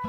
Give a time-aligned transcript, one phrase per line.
[0.00, 0.08] Heil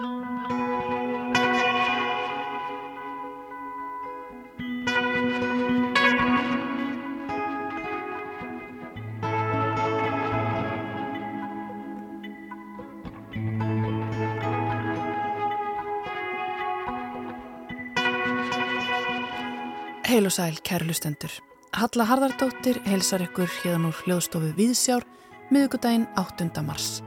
[20.25, 21.27] og sæl, kæru lustendur.
[21.73, 25.03] Halla Harðardóttir heilsar ykkur hérna úr hljóðstofu Víðsjár
[25.51, 26.63] miðugudaginn 8.
[26.63, 27.01] mars.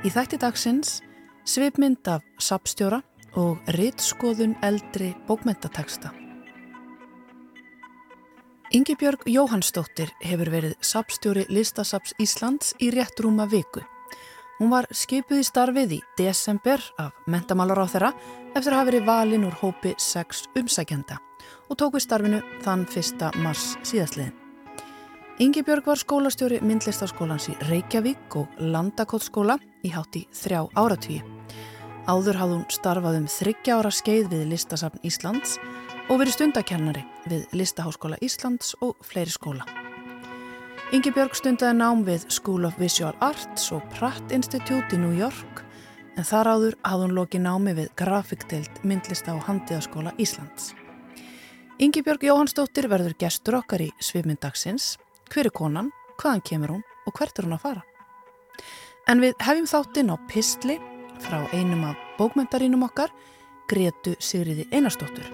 [0.00, 1.02] Í þætti dagsins
[1.44, 3.02] svipmynd af sapstjóra
[3.38, 6.12] og rittskoðun eldri bókmentateksta.
[8.72, 13.82] Ingi Björg Jóhannsdóttir hefur verið sapstjóri Listasaps Íslands í rétt rúma viku.
[14.60, 18.12] Hún var skipuð í starfið í desember af mentamálar á þeirra
[18.54, 21.18] eftir að hafa verið valin úr hópi 6 umsækjanda
[21.68, 23.26] og tók við starfinu þann 1.
[23.42, 24.32] mars síðastliðin.
[25.42, 31.31] Ingi Björg var skólastjóri myndlistaskólans í Reykjavík og Landakóttskóla í hátti þrjá áratvíi.
[32.02, 35.52] Áður hafði hún starfað um þryggja ára skeið við Listasafn Íslands
[36.10, 39.62] og verið stundakennari við Listaháskóla Íslands og fleiri skóla.
[40.90, 45.62] Ingi Björg stundaði nám við School of Visual Arts og Pratt Institute í New York
[46.18, 50.72] en þar áður hafði hún lokið námi við grafikdeild myndlista og handiðaskóla Íslands.
[51.78, 54.96] Ingi Björg Jóhannsdóttir verður gestur okkar í svipmyndagsins.
[55.30, 57.86] Hver er konan, hvaðan kemur hún og hvert er hún að fara?
[59.06, 60.82] En við hefjum þáttinn á Pistli
[61.22, 63.12] frá einum af bókmyndarínum okkar,
[63.70, 65.26] Gretu Sigriði Einarstóttur.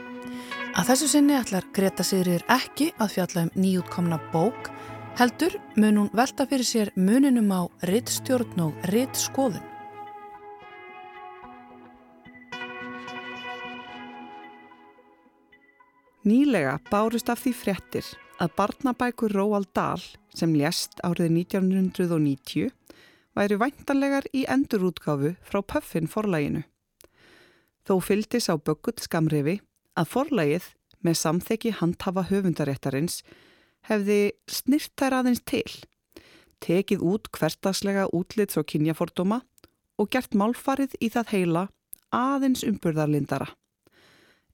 [0.77, 4.70] Að þessu sinni ætlar Greta Sigriður ekki að fjalla um nýjútkomna bók,
[5.19, 9.64] heldur mun hún velta fyrir sér muninum á rittstjórn og rittskoðun.
[16.28, 20.03] Nýlega bárust af því frettir að barnabækur Róald Dahl
[20.36, 22.78] sem lést árið 1990
[23.39, 26.64] væri væntanlegar í endurútgáfu frá Puffin forlæginu.
[27.86, 29.61] Þó fyldis á böggull skamrifi
[29.98, 30.66] að forlægið
[31.06, 33.22] með samþekki handhafa höfundaréttarins
[33.87, 35.71] hefði snirt þær aðeins til,
[36.65, 39.41] tekið út hverstagslega útlits og kynjafordóma
[39.99, 41.65] og gert málfarið í það heila
[42.15, 43.49] aðeins umburðarlindara.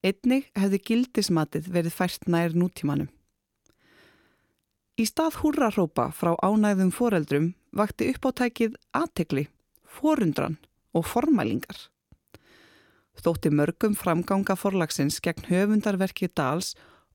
[0.05, 3.09] Einnig hefði gildismatið verið fært nær nútímanum.
[5.01, 9.49] Í stað húrrarópa frá ánæðum foreldrum vakti uppáttækið aðtegli,
[9.85, 10.57] forundran
[10.95, 11.77] og formælingar.
[13.21, 16.75] Þótti mörgum framganga forlagsins gegn höfundarverki Dals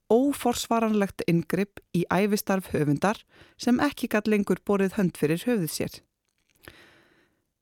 [0.09, 3.19] óforsvaranlegt ingripp í æfistarf höfundar
[3.61, 5.99] sem ekki gæt lengur borið hönd fyrir höfuð sér.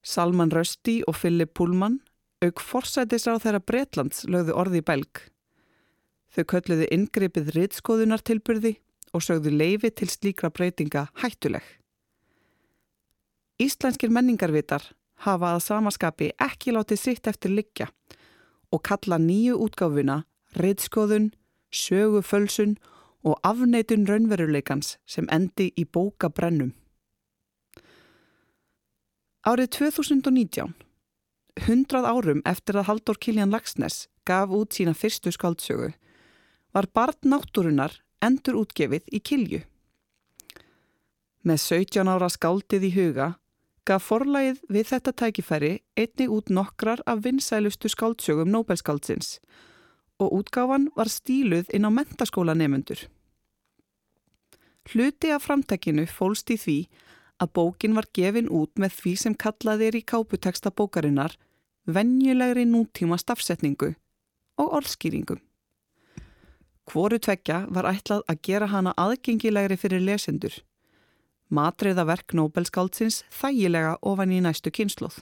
[0.04, 2.00] Salman Rösti og Philip Pullman
[2.46, 5.24] auk forsætisráð þeirra Breitlands lögðu orði í belg.
[6.32, 8.78] Þau kölluðu inngripið rittskoðunartilburði
[9.18, 11.66] og sögðu leifi til slíkra breytinga hættuleg.
[13.58, 14.84] Íslenskir menningarvitar
[15.26, 17.88] hafa að samaskapi ekki látið sitt eftir liggja
[18.70, 20.20] og kalla nýju útgáfuna
[20.62, 21.32] rittskoðun,
[21.74, 22.76] sögufölsun
[23.26, 26.76] og afneitun raunveruleikans sem endi í bóka brennum.
[29.48, 30.76] Árið 2019
[31.66, 35.94] hundrað árum eftir að Haldur Kiljan Lagsnes gaf út sína fyrstu skáldsögu,
[36.76, 39.64] var barn náttúrunar endur útgefið í Kilju.
[41.48, 43.28] Með 17 ára skáldið í huga
[43.88, 49.38] gaf forlægið við þetta tækifæri einni út nokkrar af vinsælustu skáldsögum Nobelskáldsins
[50.20, 53.08] og útgáfan var stíluð inn á mentaskóla nefnendur.
[54.88, 56.78] Hluti af framtekinu fólst í því
[57.44, 61.36] að bókin var gefin út með því sem kallaðir í káputeksta bókarinnar
[61.86, 63.94] venjulegri nútíma stafsetningu
[64.58, 65.40] og orðskýringum.
[66.88, 70.56] Hvoru tvekja var ætlað að gera hana aðgengilegri fyrir lesendur.
[71.50, 75.22] Matriða verk Nobelskáldsins þægilega ofan í næstu kynsloð.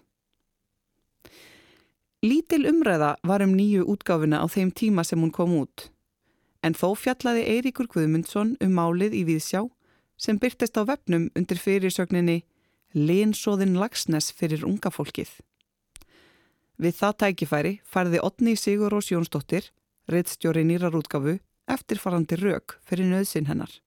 [2.26, 5.92] Lítil umræða var um nýju útgáfuna á þeim tíma sem hún kom út.
[6.66, 9.62] En þó fjallaði Eiríkur Guðmundsson um málið í Víðsjá
[10.18, 12.42] sem byrtist á vefnum undir fyrirsögninni
[12.96, 15.30] Linsóðin Lagsnes fyrir unga fólkið.
[16.82, 19.70] Við það tækifæri færði Otni Sigur Rós Jónsdóttir,
[20.10, 21.38] reittstjóri nýrarútgafu,
[21.70, 23.85] eftirfarandi rauk fyrir nöðsin hennar.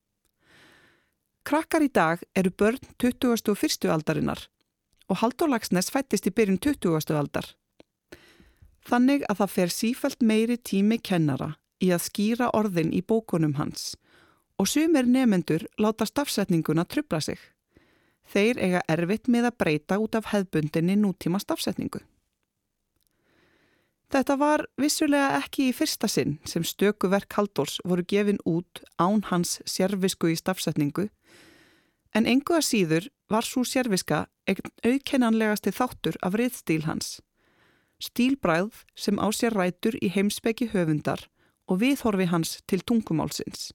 [1.49, 3.87] Krakkar í dag eru börn 21.
[3.89, 4.43] aldarinnar
[5.09, 7.15] og Haldur Lagsnes fættist í byrjun 20.
[7.17, 7.47] aldar.
[8.85, 13.95] Þannig að það fer sífælt meiri tími kennara í að skýra orðin í bókunum hans
[14.61, 17.41] og sumir nefendur láta stafsetninguna trubla sig.
[18.29, 22.05] Þeir eiga erfitt með að breyta út af hefbundinni nútíma stafsetningu.
[24.09, 29.21] Þetta var vissulega ekki í fyrsta sinn sem stöku verk Halldórs voru gefin út án
[29.29, 31.11] hans sérvisku í stafsetningu
[32.17, 37.21] en engu að síður var svo sérviska einn aukennanlegasti þáttur af riðstíl hans.
[37.99, 41.27] stílbræð sem á sér rætur í heimsbyggi höfundar
[41.67, 43.73] og viðhorfi hans til tungumálsins.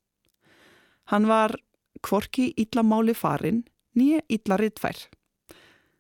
[1.12, 1.58] Hann var
[2.02, 4.96] kvorki íllamáli farin, nýja illa rittfær.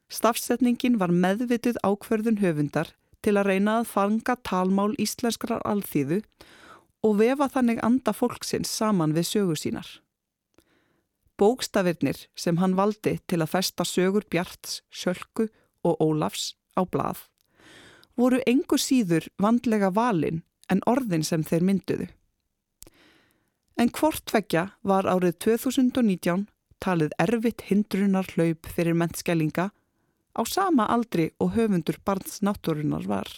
[0.07, 6.21] Stafsetningin var meðvitið ákverðun höfundar til að reyna að fanga talmál íslenskrar alþýðu
[7.03, 9.89] og vefa þannig anda fólksins saman við sögu sínar.
[11.39, 15.49] Bókstafirnir sem hann valdi til að festa sögur Bjarts, Sölku
[15.83, 17.25] og Ólafs á blað
[18.19, 22.07] voru engu síður vandlega valin en orðin sem þeir mynduðu.
[23.77, 26.45] En hvortveggja var árið 2019
[26.83, 29.71] talið erfitt hindrunar hlaup fyrir mennskælinga
[30.33, 33.29] á sama aldri og höfundur barns náttúrunar var.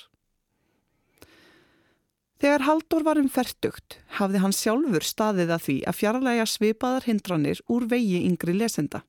[2.40, 7.62] Þegar Haldur var um færtugt hafði hann sjálfur staðið að því að fjarlæga svipaðar hindranir
[7.72, 9.06] úr vegi yngri lesenda.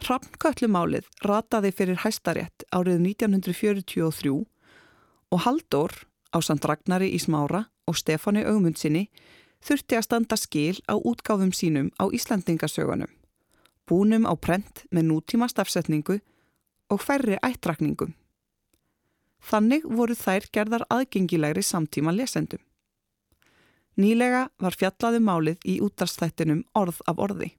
[0.00, 4.32] Hrafnköllumálið rataði fyrir hæstarétt árið 1943
[5.30, 5.92] og Haldur
[6.32, 9.10] á Sandragnari í Smára og Stefani Augmundsinni
[9.60, 13.10] þurfti að standa skil á útgáfum sínum á Íslandingasögunum,
[13.90, 16.20] búnum á prent með nútíma stafsetningu
[16.90, 18.14] og færri ættrakningum.
[19.40, 22.60] Þannig voru þær gerðar aðgengilegri samtíma lesendum.
[24.00, 27.50] Nýlega var fjallaðu málið í útdarstættinum orð af orði.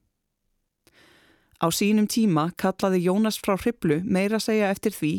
[1.62, 5.12] Á sínum tíma kallaði Jónas frá Hriblu meira segja eftir því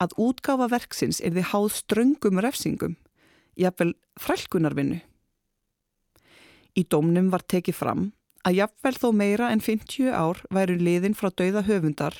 [0.00, 2.94] að útgáfa verksins er því háð ströngum refsingum,
[3.60, 5.02] jafnvel frælkunarvinnu.
[6.74, 8.06] Í domnum var tekið fram
[8.44, 12.16] að jafnvel þó meira en 50 ár væru liðin frá dauða höfundar,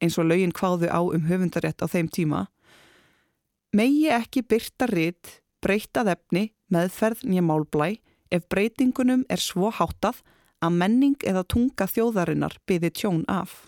[0.00, 2.46] eins og lögin hvaðu á um höfundarétt á þeim tíma,
[3.74, 7.96] megi ekki byrta ritt, breytað efni, meðferð nýja málblæ
[8.30, 10.22] ef breytingunum er svo háttað
[10.62, 13.66] að menning eða tunga þjóðarinnar byði tjón af.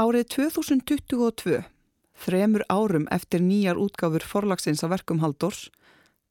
[0.00, 1.60] Árið 2022,
[2.16, 5.68] þremur árum eftir nýjar útgáfur forlagsins að verkum Haldors,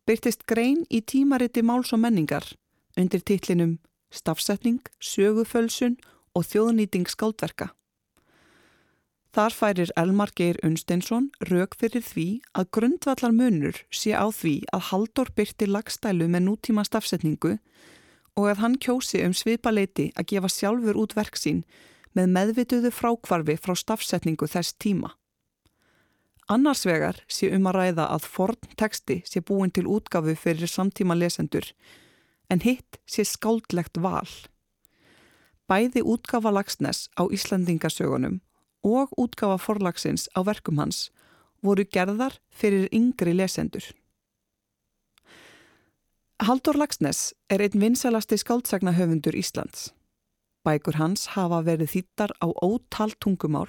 [0.09, 2.45] byrtist grein í tímariti máls og menningar
[2.97, 3.77] undir titlinum
[4.09, 5.99] Stafsetning, sögufölsun
[6.33, 7.73] og þjóðnýting skáldverka.
[9.29, 12.25] Þar færir Elmar Geir Unsteinsson rauk fyrir því
[12.57, 17.59] að grundvallar munur sé á því að Haldur byrti lagstælu með nútíma stafsetningu
[18.33, 21.61] og að hann kjósi um svipaleiti að gefa sjálfur út verk sín
[22.17, 25.13] með meðvituðu frákvarfi frá stafsetningu þess tíma.
[26.49, 31.13] Annars vegar sé um að ræða að forn teksti sé búin til útgafu fyrir samtíma
[31.13, 31.69] lesendur
[32.49, 34.27] en hitt sé skáldlegt val.
[35.69, 38.41] Bæði útgafa lagsnes á Íslandingasögunum
[38.83, 41.09] og útgafa forlagsins á verkum hans
[41.61, 43.83] voru gerðar fyrir yngri lesendur.
[46.39, 49.89] Haldur Lagsnes er einn vinsalasti skáldsagna-höfundur Íslands.
[50.63, 53.67] Bækur hans hafa verið þýttar á ótal tungumál.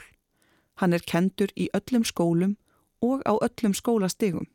[0.79, 2.55] Hann er kendur í öllum skólum
[3.03, 4.47] og á öllum skólastegum.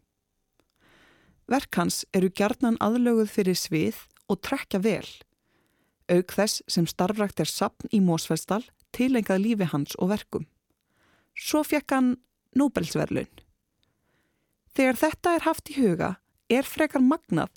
[1.52, 4.00] Verk hans eru gjarnan aðlöguð fyrir svið
[4.30, 5.08] og trekja vel.
[6.12, 8.64] Aug þess sem starfrakt er sapn í Mósfellsdal
[8.96, 10.46] tilengað lífi hans og verkum.
[11.36, 12.14] Svo fekk hann
[12.56, 13.28] Nobelsverlun.
[14.76, 16.16] Þegar þetta er haft í huga
[16.52, 17.52] er frekar magnað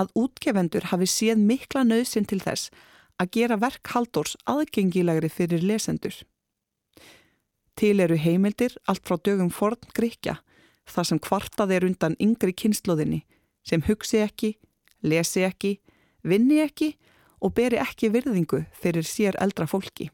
[0.00, 2.72] að útgefendur hafi séð mikla nöðsinn til þess
[3.20, 6.14] að gera verk Haldórs aðgengilegri fyrir lesendur.
[7.76, 10.40] Til eru heimildir allt frá dögum forn Gríkja,
[10.88, 13.22] þar sem kvartað er undan yngri kynnslóðinni,
[13.64, 14.56] sem hugsi ekki,
[15.02, 15.78] lesi ekki,
[16.22, 16.94] vinni ekki
[17.42, 20.10] og beri ekki virðingu fyrir sér eldra fólki.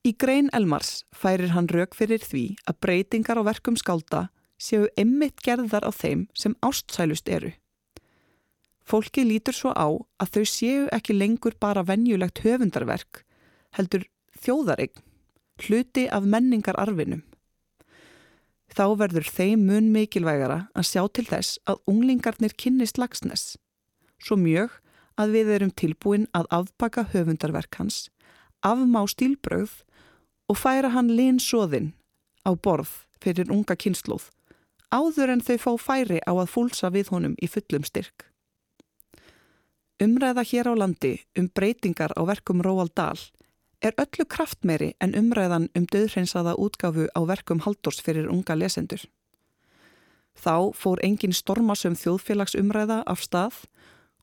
[0.00, 4.28] Í grein Elmars færir hann rauk fyrir því að breytingar á verkum skálda
[4.60, 7.52] séu emmitt gerðar á þeim sem ástsælust eru.
[8.80, 9.86] Fólki lítur svo á
[10.18, 13.22] að þau séu ekki lengur bara venjulegt höfundarverk,
[13.76, 14.08] heldur
[14.40, 15.04] þjóðaregn
[15.60, 17.22] hluti af menningararfinum.
[18.70, 23.56] Þá verður þeim mun mikilvægara að sjá til þess að unglingarnir kynnist lagsnes,
[24.20, 24.76] svo mjög
[25.20, 28.08] að við erum tilbúin að afbaka höfundarverk hans,
[28.62, 29.82] afmá stílbröð
[30.50, 31.92] og færa hann linsóðinn
[32.46, 34.30] á borð fyrir unga kynnslóð,
[34.90, 38.26] áður en þau fá færi á að fúlsa við honum í fullum styrk.
[40.00, 43.20] Umræða hér á landi um breytingar á verkum Róald Dahl
[43.84, 49.04] er öllu kraftmeri en umræðan um döðhreinsaða útgafu á verkum Haldors fyrir unga lesendur.
[50.36, 53.60] Þá fór engin stormasum þjóðfélagsumræða af stað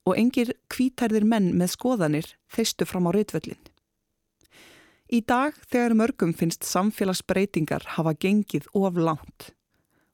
[0.07, 3.59] og engir kvítærðir menn með skoðanir þeistu fram á reytvöllin.
[5.07, 9.51] Í dag þegar mörgum finnst samfélagsbreytingar hafa gengið of langt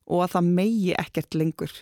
[0.05, 1.73] og að það megi ekkert lengur.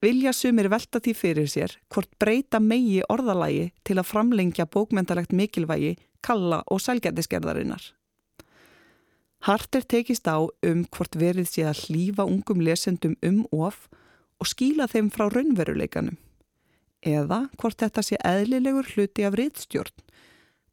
[0.00, 5.96] Vilja sumir velta því fyrir sér hvort breyta megi orðalægi til að framlengja bókmyndalegt mikilvægi
[6.24, 7.82] kalla og sælgættiskerðarinnar.
[9.44, 13.88] Hart er tekist á um hvort verið sé að hlýfa ungum lesendum um of
[14.40, 16.16] og skíla þeim frá raunveruleikanum.
[17.00, 19.94] Eða hvort þetta sé eðlilegur hluti af riðstjórn,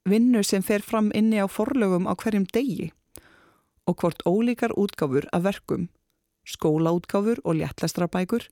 [0.07, 2.91] vinnu sem fer fram inni á forlögum á hverjum degi
[3.87, 5.87] og hvort ólíkar útgáfur af verkum,
[6.43, 8.49] skólaútgáfur og léttlestrabækur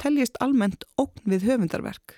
[0.00, 2.16] teljist almennt ógn við höfundarverk.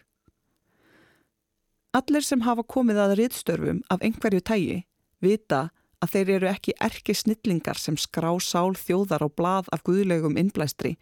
[1.92, 4.78] Allir sem hafa komið að riðstörfum af einhverju tægi
[5.20, 5.70] vita
[6.02, 10.96] að þeir eru ekki erki snillingar sem skrá sál þjóðar á blað af guðlegum innblæstri,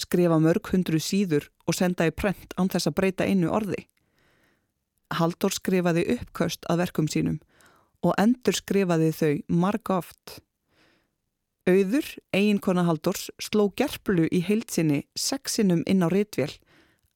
[0.00, 3.86] skrifa mörg hundru síður og senda í prent án þess að breyta einu orði.
[5.12, 7.40] Haldur skrifaði uppköst að verkum sínum
[8.02, 9.32] og endur skrifaði þau
[9.62, 10.40] marg oft.
[11.68, 16.50] Auður, eiginkona Haldurs, sló gerplu í heilsinni sexinum inn á rítvél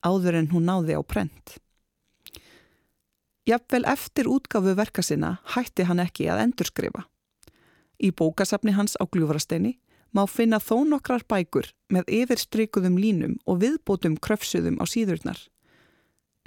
[0.06, 1.56] áður en hún náði á prent.
[3.46, 7.04] Jafnvel eftir útgafu verka sinna hætti hann ekki að endurskrifa.
[8.02, 9.76] Í bókasafni hans á gljúfrasteini
[10.16, 15.38] má finna þó nokkrar bækur með yfirstrykuðum línum og viðbótum kröfsuðum á síðurnar.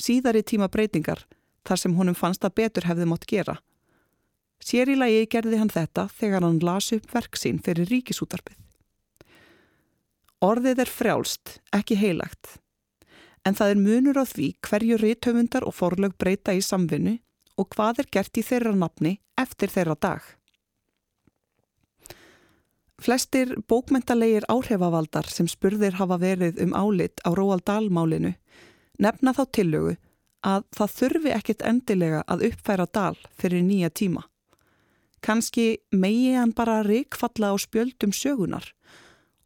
[0.01, 1.25] Síðari tíma breytingar
[1.67, 3.59] þar sem honum fannst að betur hefði mótt gera.
[4.59, 8.57] Sér í lagi gerði hann þetta þegar hann las upp verk sín fyrir ríkisútarpið.
[10.43, 12.59] Orðið er frjálst, ekki heilagt
[13.47, 17.17] en það er munur á því hverju reythöfundar og forlög breyta í samvinnu
[17.59, 20.21] og hvað er gert í þeirra nafni eftir þeirra dag.
[23.00, 28.34] Flestir bókmentalegir áhrifavaldar sem spurðir hafa verið um álit á Róaldal-málinu
[29.00, 29.94] nefna þá tillögu
[30.44, 34.25] að það þurfi ekkit endilega að uppfæra dal fyrir nýja tíma.
[35.24, 38.68] Kanski megi hann bara reikfalla á spjöldum sögunar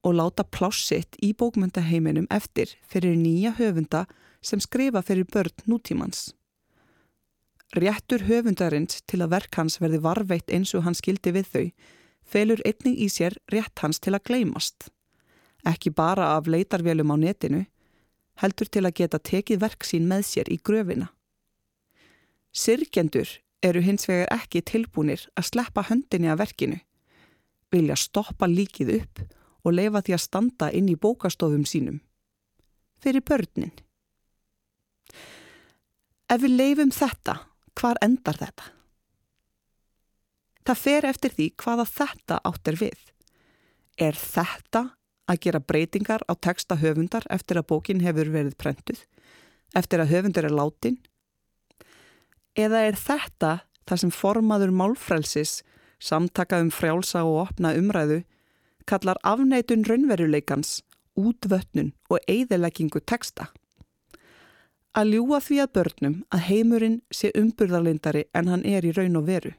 [0.04, 4.06] og láta plássitt í bókmyndaheiminum eftir fyrir nýja höfunda
[4.42, 6.34] sem skrifa fyrir börn nútímans.
[7.74, 11.68] Réttur höfundarins til að verk hans verði varveitt eins og hann skildi við þau
[12.26, 14.90] felur einning í sér rétt hans til að gleymast.
[15.68, 17.66] Ekki bara af leitarvélum á netinu,
[18.42, 21.12] heldur til að geta tekið verk sín með sér í gröfina.
[22.54, 23.30] Sirkjendur
[23.64, 26.80] eru hins vegar ekki tilbúinir að sleppa höndinni af verkinu,
[27.72, 29.24] vilja stoppa líkið upp
[29.64, 32.02] og leifa því að standa inn í bókastofum sínum.
[33.00, 33.72] Fyrir börnin.
[36.32, 37.40] Ef við leifum þetta,
[37.80, 38.70] hvar endar þetta?
[40.64, 43.00] Það fer eftir því hvaða þetta áttir við.
[44.00, 44.84] Er þetta
[45.28, 49.02] að gera breytingar á texta höfundar eftir að bókin hefur verið prentuð,
[49.76, 51.00] eftir að höfundur er látin?
[52.56, 53.52] Eða er þetta
[53.88, 55.62] það sem formaður málfrælsis,
[56.00, 58.22] samtaka um frjálsa og opna umræðu,
[58.88, 60.82] kallar afneitun raunveruleikans,
[61.20, 63.50] útvötnun og eigðeleggingu texta.
[64.94, 69.28] Að ljúa því að börnum að heimurinn sé umburðarlindari en hann er í raun og
[69.30, 69.54] veru.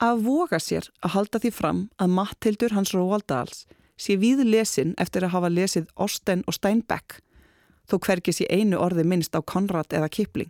[0.00, 3.66] Að voga sér að halda því fram að Mattildur hans Róaldals
[4.00, 7.18] sé við lesin eftir að hafa lesið Osten og Steinbeck,
[7.84, 10.48] þó hverkis í einu orði minnst á Konrad eða Kipling.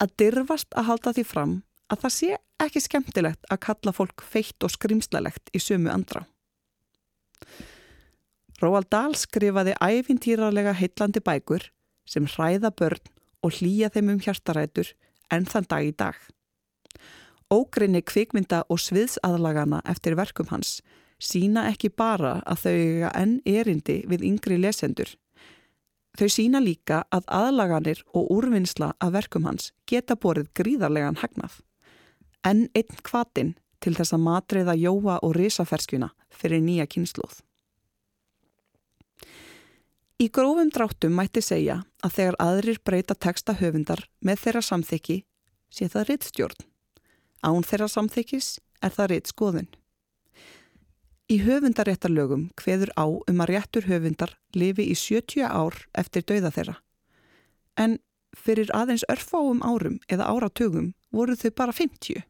[0.00, 1.54] Að dyrfast að halda því fram
[1.92, 2.30] að það sé
[2.64, 6.24] ekki skemmtilegt að kalla fólk feitt og skrimslalegt í sömu andra.
[8.62, 11.68] Róald Dahl skrifaði æfintýralega heitlandi bækur
[12.08, 13.12] sem hræða börn
[13.44, 14.94] og hlýja þeim um hjartarætur
[15.30, 16.16] enn þann dag í dag.
[17.48, 20.78] Ógrinni kvikmynda og sviðsaðlagana eftir verkum hans
[21.18, 25.10] sína ekki bara að þau eiga enn erindi við yngri lesendur.
[26.18, 31.60] Þau sína líka að aðlaganir og úrvinnsla af verkum hans geta borið gríðarlegan hagnað.
[32.46, 37.42] Enn einn kvatin til þess að matriða jóa og risaferskjuna fyrir nýja kynsluð.
[40.18, 45.20] Í grófum dráttum mætti segja að þegar aðrir breyta texta höfundar með þeirra samþykki
[45.70, 46.64] sé það rittstjórn.
[47.44, 49.68] Án þeirra samþykkis er það ritt skoðun.
[51.28, 56.76] Í höfundaréttarlögum hveður á um að réttur höfundar lifi í 70 ár eftir dauða þeirra.
[57.76, 57.98] En
[58.36, 62.24] fyrir aðeins örfáum árum eða áratugum voru þau bara 50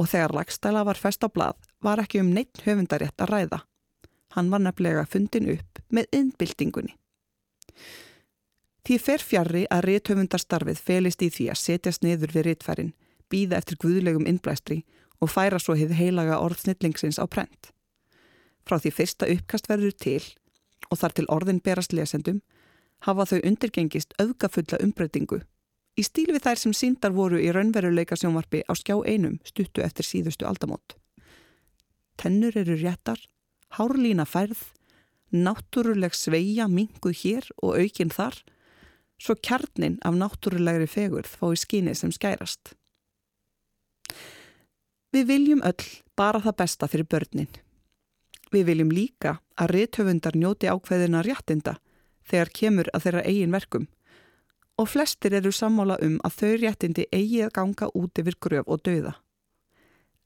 [0.00, 3.58] og þegar lagstæla var fest á blað var ekki um neitt höfundarétt að ræða.
[4.36, 6.94] Hann var nefnilega fundin upp með innbyltingunni.
[8.86, 12.94] Því fer fjarrri að rétthöfundarstarfið felist í því að setjast niður við réttfærin,
[13.30, 14.82] býða eftir guðlegum innblæstri
[15.20, 17.72] og færa svo hefði heilaga orðsnillingsins á prent.
[18.66, 20.22] Frá því fyrsta uppkast verður til
[20.90, 22.42] og þar til orðin berast lesendum
[23.06, 25.40] hafa þau undirgengist auðgafulla umbreytingu
[26.00, 30.06] í stíl við þær sem síndar voru í raunveruleika sjónvarpi á skjá einum stuttu eftir
[30.06, 30.96] síðustu aldamót.
[32.20, 33.20] Tennur eru réttar,
[33.76, 34.60] hárlína færð,
[35.32, 38.36] náttúruleg sveia minguð hér og aukinn þar,
[39.20, 42.74] svo kjarnin af náttúrulegri fegurð fái skínið sem skærast.
[45.10, 47.50] Við viljum öll bara það besta fyrir börnin.
[48.54, 51.78] Við viljum líka að rithöfundar njóti ákveðina réttinda
[52.30, 53.88] þegar kemur að þeirra eigin verkum
[54.80, 58.80] og flestir eru sammála um að þau réttindi eigi að ganga út yfir gröf og
[58.86, 59.16] dauða.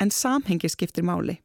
[0.01, 1.39] En samhengi skiptir máli.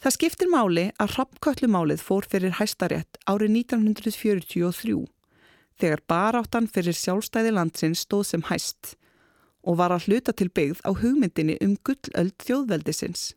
[0.00, 4.96] Það skiptir máli að rappköllumálið fór fyrir hæstarétt árið 1943
[5.80, 8.94] þegar baráttan fyrir sjálfstæði landsins stóð sem hæst
[9.62, 13.34] og var að hluta til byggð á hugmyndinni um gullöld þjóðveldisins.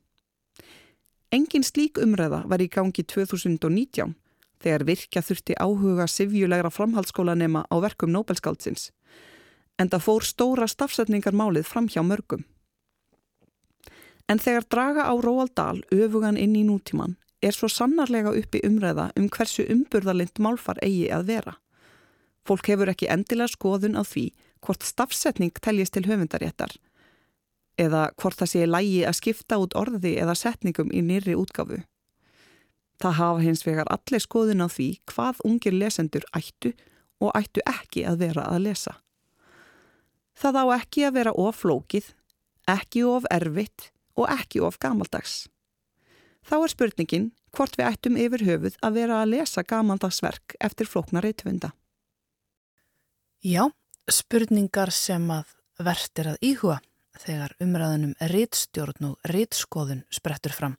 [1.34, 4.14] Engin slík umræða var í gangi 2019
[4.64, 8.92] þegar virkja þurfti áhuga sivjulegra framhaldsskólanema á verkum Nobelskáldsins
[9.82, 12.44] en það fór stóra stafsetningar málið fram hjá mörgum.
[14.30, 19.28] En þegar draga á Róaldal öfugan inn í nútíman er svo sannarlega uppi umræða um
[19.28, 21.58] hversu umburðalind málfar eigi að vera.
[22.48, 24.30] Fólk hefur ekki endilega skoðun á því
[24.64, 26.76] hvort stafsetning teljist til höfundaréttar
[27.80, 31.82] eða hvort það sé lægi að skipta út orði eða setningum í nýri útgafu.
[33.02, 36.74] Það hafa hins vegar allir skoðun á því hvað ungir lesendur ættu
[37.24, 38.98] og ættu ekki að vera að lesa.
[40.38, 42.06] Það á ekki að vera of flókið,
[42.70, 45.48] ekki of erfitt og ekki of gamaldags.
[46.44, 51.26] Þá er spurningin hvort við ættum yfir höfuð að vera að lesa gamaldagsverk eftir flóknar
[51.28, 51.72] eittvönda.
[53.44, 53.70] Já,
[54.12, 56.80] spurningar sem að verðt er að íhuga
[57.24, 60.78] þegar umræðanum rítstjórn og rítskoðun sprettur fram.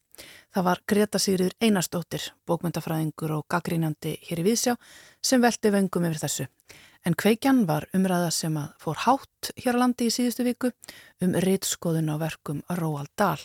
[0.54, 4.74] Það var Greta Sigriður Einarstóttir, bókmyndafræðingur og gaggrínandi hér í Vísjá
[5.22, 6.46] sem velti vengum yfir þessu.
[7.04, 10.70] En kveikjan var umræða sem að fór hátt hér á landi í síðustu viku
[11.24, 13.42] um rítskoðun á verkum Róald Dahl.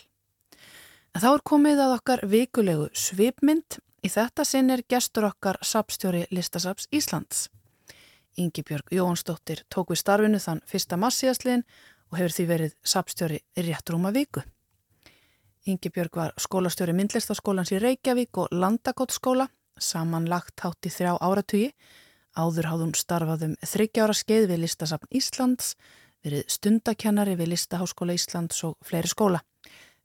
[1.14, 3.80] En þá er komið að okkar vikulegu svipmynd.
[4.00, 7.48] Í þetta sinn er gestur okkar sapstjóri Listasaps Íslands.
[8.38, 11.64] Ingi Björg Jóhansdóttir tók við starfinu þann fyrsta massíðasliðin
[12.10, 14.42] og hefur því verið sapstjóri rétt rúma viku.
[15.68, 21.72] Ingi Björg var skólastjóri myndlistaskólans í Reykjavík og Landakóttskóla, samanlagt hátt í þrjá áratugi.
[22.38, 25.74] Áður háðum starfaðum þryggjára skeið við Listasapn Íslands,
[26.24, 29.42] verið stundakennari við Listaháskóla Íslands og fleiri skóla.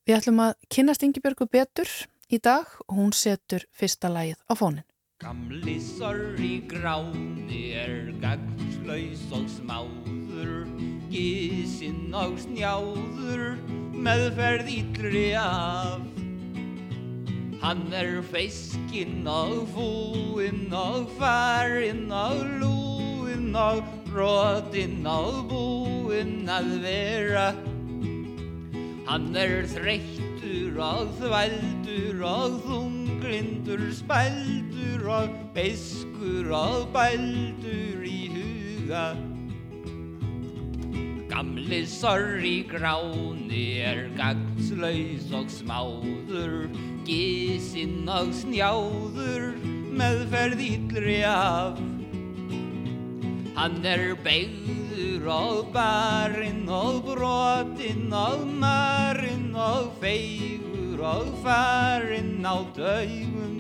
[0.06, 1.90] Við ætlum að kynast Ingi Björgu betur
[2.30, 4.86] í dag og hún setur fyrsta lægið á fónin.
[5.24, 10.66] Gamli sorri gráni er gagnslaus og smáður,
[11.08, 13.44] gísinn og snjáður,
[13.96, 16.04] meðferð yllri af.
[17.64, 27.48] Hann er feiskinn og fúinn og farinn og lúinn og brotinn og búinn að vera.
[29.08, 32.62] Hann er þreyttur og þvældur og
[33.26, 39.16] þunglindur, spældur og beiskur og bældur í huga.
[41.30, 46.70] Gamli sorri gráni er gagslaus og smáður,
[47.08, 49.50] gísinn og snjáður,
[49.98, 51.82] meðferð yllri af.
[53.56, 60.75] Hann er beigður og barinn og brotinn og marinn og feigur
[61.06, 63.56] og farinn á daugum.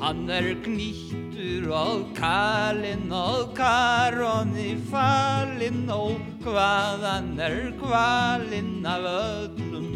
[0.00, 9.90] Hann er knýttur og kalinn og karonni falinn og hvaðan er kvalinn af öllum.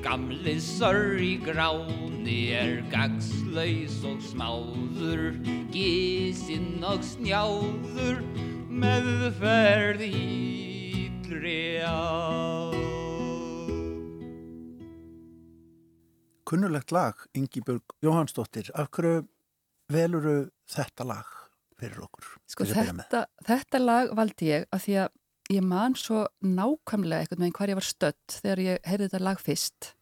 [0.00, 5.36] Gamli sorri gráni er gagslaus og smáður,
[5.70, 8.24] gísinn og snjáður,
[8.72, 12.29] meðferð yllri á.
[16.50, 18.72] Kunnulegt lag, Ingibjörg Jóhannsdóttir.
[18.74, 19.22] Af hverju
[19.92, 21.28] veluru þetta lag
[21.78, 22.26] fyrir okkur?
[22.50, 27.42] Sko að þetta, þetta lag valdi ég af því að ég man svo nákvæmlega eitthvað
[27.44, 29.92] með hvar ég var stött þegar ég heyrði þetta lag fyrst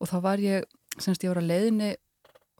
[0.00, 0.64] og þá var ég,
[0.96, 1.92] semst ég var að leiðinni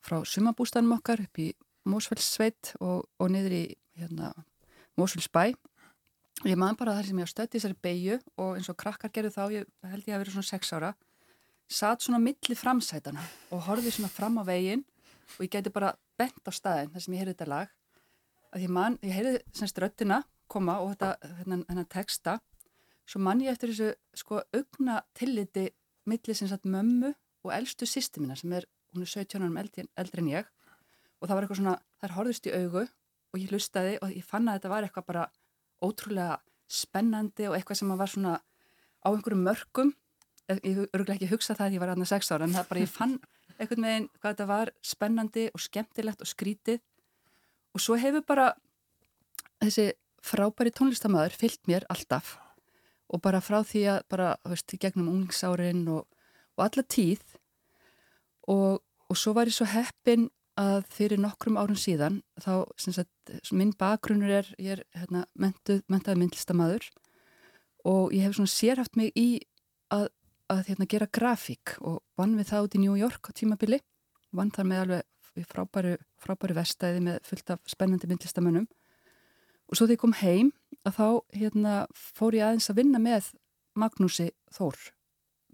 [0.04, 1.48] frá sumabústanum okkar upp í
[1.88, 3.64] Mósfellssveit og, og niður í
[3.96, 4.34] hérna,
[5.00, 8.68] Mósfellsbæ og ég man bara þar sem ég var stött í þessari beigju og eins
[8.68, 10.92] og krakkar gerðu þá, ég held ég að vera svona sex ára
[11.68, 14.84] satt svona milli framsætana og horfið svona fram á veginn
[15.36, 17.72] og ég gæti bara bent á staðin þar sem ég heyrði þetta lag.
[18.54, 22.38] Að ég man, ég heyrði semst röttina koma og þetta, hennan, hennan texta.
[23.08, 25.68] Svo man ég eftir þessu sko augna tilliti
[26.08, 27.12] milli sem sagt mömmu
[27.44, 30.48] og eldstu sýsti mína sem er, hún er 17 árum eldri, eldri en ég.
[31.20, 32.84] Og það var eitthvað svona, þær horfðist í augu
[33.28, 35.24] og ég lustaði og ég fann að þetta var eitthvað bara
[35.84, 39.92] ótrúlega spennandi og eitthvað sem var svona á einhverjum mörgum
[40.48, 42.92] ég örgulega ekki hugsa það að ég var aðna 6 ára en það bara ég
[42.92, 43.14] fann
[43.58, 46.80] einhvern veginn hvað þetta var spennandi og skemmtilegt og skrítið.
[47.76, 48.46] Og svo hefur bara
[49.62, 49.90] þessi
[50.24, 52.36] frábæri tónlistamöður fyllt mér alltaf.
[53.08, 56.06] Og bara frá því að bara, veist, gegnum ungsárin og,
[56.56, 57.22] og alla tíð.
[58.48, 63.12] Og, og svo var ég svo heppin að fyrir nokkrum árum síðan þá, sem sagt,
[63.54, 66.88] minn bakgrunnur er, ég er hérna, mentaði myndlistamæður
[67.86, 69.28] og ég hef svona sérhaft mig í
[69.94, 70.08] að,
[70.48, 73.80] að hérna, gera grafík og vann við það út í New York á tímabili,
[74.32, 78.66] vann þar með alveg frábæru, frábæru vestæði með fullt af spennandi myndlistamönnum
[79.68, 80.52] og svo þegar ég kom heim
[80.88, 83.32] að þá hérna, fór ég aðeins að vinna með
[83.78, 84.78] Magnúsi Þór,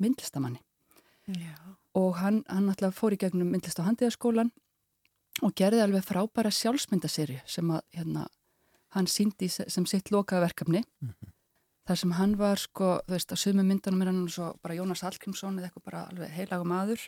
[0.01, 0.63] myndlistamanni
[1.27, 1.57] Já.
[1.99, 4.53] og hann, hann alltaf fór í gegnum myndlist á handiðaskólan
[5.43, 8.27] og gerði alveg frábæra sjálfsmyndaserju sem að hérna,
[8.95, 11.34] hann síndi sem sitt lokaða verkefni mm -hmm.
[11.89, 15.05] Þar sem hann var sko, þú veist, á sömu myndunum er hann svo bara Jónas
[15.05, 17.05] Hallgrímsson eða eitthvað bara alveg heilaga maður.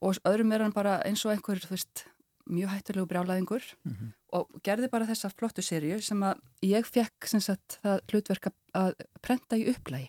[0.00, 2.04] Og öðrum er hann bara eins og einhver, þú veist,
[2.50, 3.64] mjög hættilegu brjálæðingur.
[3.84, 4.12] Mm -hmm.
[4.32, 8.94] og gerði bara þessa flottu sériu sem að ég fekk sem sagt það hlutverk að
[9.22, 10.08] prenta í upplægi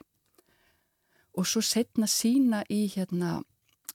[1.37, 3.41] og svo setna sína í hérna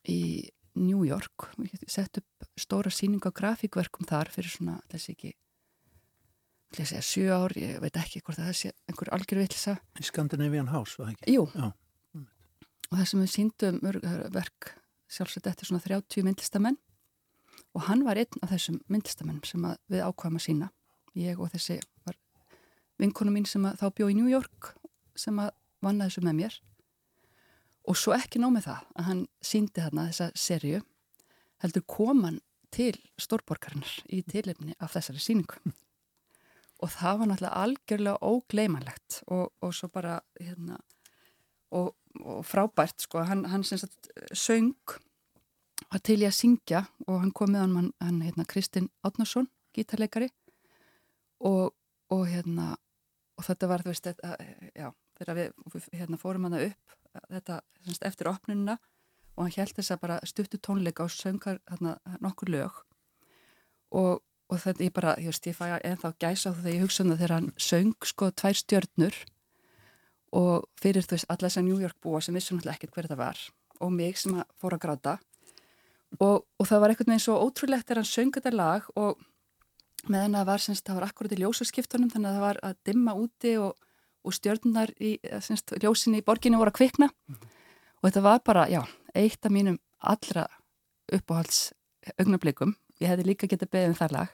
[0.08, 1.50] í New York
[1.88, 5.32] sett upp stóra síning á grafíkverkum þar fyrir svona, þessi ekki
[6.82, 10.96] ég segja sjö ár, ég veit ekki hvort það sé einhver algjörvillsa Í Scandinavian House,
[10.98, 11.36] var það ekki?
[11.36, 11.70] Jú, Já.
[12.90, 13.80] og það sem við síndum
[14.34, 14.72] verk
[15.10, 16.78] sjálfsagt eftir svona 30 myndlistamenn.
[17.76, 20.70] Og hann var einn af þessum myndlistamennum sem við ákvæmum að sína
[21.16, 22.16] ég og þessi var
[23.00, 24.72] vinkonu mín sem þá bjó í New York
[25.16, 25.52] sem að
[25.84, 26.58] vanna þessu með mér.
[27.86, 30.82] Og svo ekki nómið það að hann síndi þarna þessa serju
[31.62, 32.40] heldur koman
[32.74, 35.60] til stórborgarinnar í tilefni af þessari síningu
[36.82, 40.78] og það var náttúrulega algjörlega ógleimanlegt og, og svo bara hérna
[41.74, 43.24] og, og frábært sko.
[43.24, 44.74] Hann, hann sem sagt söng
[45.90, 50.28] var til í að syngja og hann kom með hann, hann hérna, Kristinn Átnarsson, gítarleikari.
[51.44, 51.72] Og,
[52.12, 52.74] og hérna
[53.36, 54.36] og þetta var, þú veist, þetta,
[54.72, 56.96] já þegar við hérna, fórum hann upp
[57.32, 58.76] þetta, semst, eftir opnununa
[59.36, 62.78] og hann held þess að bara stuttu tónleika og söngar hérna, nokkur lög.
[63.92, 67.12] Og, og þetta ég bara, ég veist, ég fæ ennþá gæsa þegar ég hugsa um
[67.12, 69.16] það þegar hann söng sko tvær stjörnur
[70.36, 73.08] og fyrir þú veist, alla þess að New York búa sem vissum alltaf ekkert hver
[73.10, 73.40] það var
[73.80, 75.16] og mig sem að fóra að gráta
[76.20, 79.24] og, og það var eitthvað með eins og ótrúlegt þegar hann söng þetta lag og
[80.06, 83.16] meðan það var, semst, það var akkurat í ljósaskiptunum þannig að það var að dimma
[83.18, 83.74] úti og,
[84.26, 87.56] og stjörnunar í, semst, ljósinni í borginni voru að kvikna mm -hmm.
[87.98, 88.82] og þetta var bara, já,
[89.14, 90.46] eitt af mínum allra
[91.12, 91.72] uppáhalds
[92.18, 94.28] augnablikum, ég hefði líka getið beðið um það lag,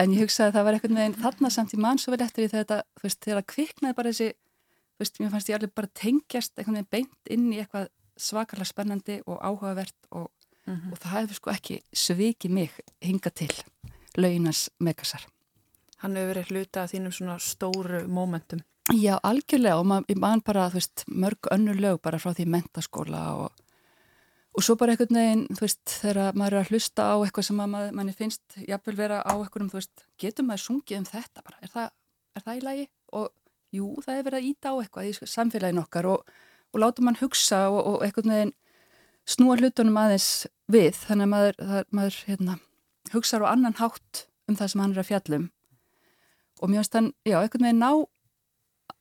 [0.00, 2.24] en ég hugsaði að það var eitthvað með einn þarna samt í mann svo vel
[2.24, 4.28] eftir þetta, þú veist, þegar að kviknaði bara þessi,
[4.96, 7.88] þú veist, mér fannst ég alveg bara tengjast eitthvað með beint inn í eitthvað
[8.20, 10.30] svakalega spennandi og áhugavert og
[10.66, 10.92] mm -hmm.
[10.92, 12.70] og það hefur sko ekki svikið mig
[13.02, 13.52] hinga til
[14.16, 15.26] lauginans megasar.
[15.98, 18.60] Hann hefur verið hluta af þínum svona stóru mómentum.
[18.92, 23.52] Já, algjörlega og maður bara, þú veist, mörg önnu lög bara frá því mentaskóla og,
[24.56, 27.60] og svo bara einhvern veginn, þú veist, þegar maður er að hlusta á eitthvað sem
[27.60, 31.60] maður, manni finnst jafnvel vera á einhverjum, þú veist, getur maður sungið um þetta bara,
[31.62, 31.92] er það,
[32.34, 32.86] er það í lagi?
[33.20, 33.28] Og
[33.76, 36.34] jú, það er verið að íta á eitthvað í samfélagin okkar og,
[36.74, 38.56] og láta mann hugsa og, og einhvern veginn
[39.30, 40.28] snúa hlutunum aðeins
[40.70, 42.58] við þannig að maður, það, maður hérna,
[43.14, 45.50] hugsaður á annan hátt um það sem hann er að fjallum
[46.60, 47.92] og finnst hann, já, einhvern veginn ná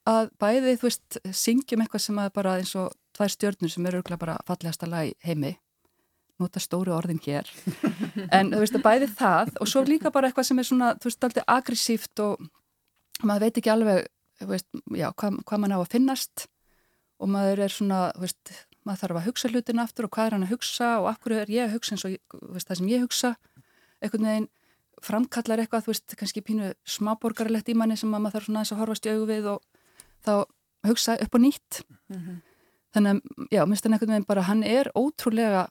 [0.10, 4.04] að bæði, þú veist, syngjum eitthvað sem að bara eins og tvær stjörnur sem eru
[4.16, 5.58] bara fallegasta lag heimi.
[6.40, 7.50] Nota stóru orðin hér.
[8.36, 11.10] En þú veist að bæði það og svo líka bara eitthvað sem er svona, þú
[11.10, 12.48] veist, alltaf aggressíft og
[13.24, 14.08] maður veit ekki alveg
[14.48, 16.48] veist, já, hvað, hvað mann á að finnast.
[17.20, 18.54] Og maður er svona, þú veist
[18.88, 21.42] maður þarf að hugsa hlutin aftur og hvað er hann að hugsa og af hverju
[21.42, 23.34] er ég að hugsa eins og veist, það sem ég hugsa.
[24.00, 24.50] Einhvern veginn
[25.04, 29.08] framkallar eitthvað, þú veist, kannski pínu smáborgarlegt í manni sem maður þarf svona að horfast
[29.08, 29.68] í augu við og
[30.28, 30.34] þá
[30.88, 31.82] hugsa upp og nýtt.
[32.08, 32.38] Mm -hmm.
[32.96, 35.68] Þannig að, já, minnst hann einhvern veginn bara hann er ótrúlega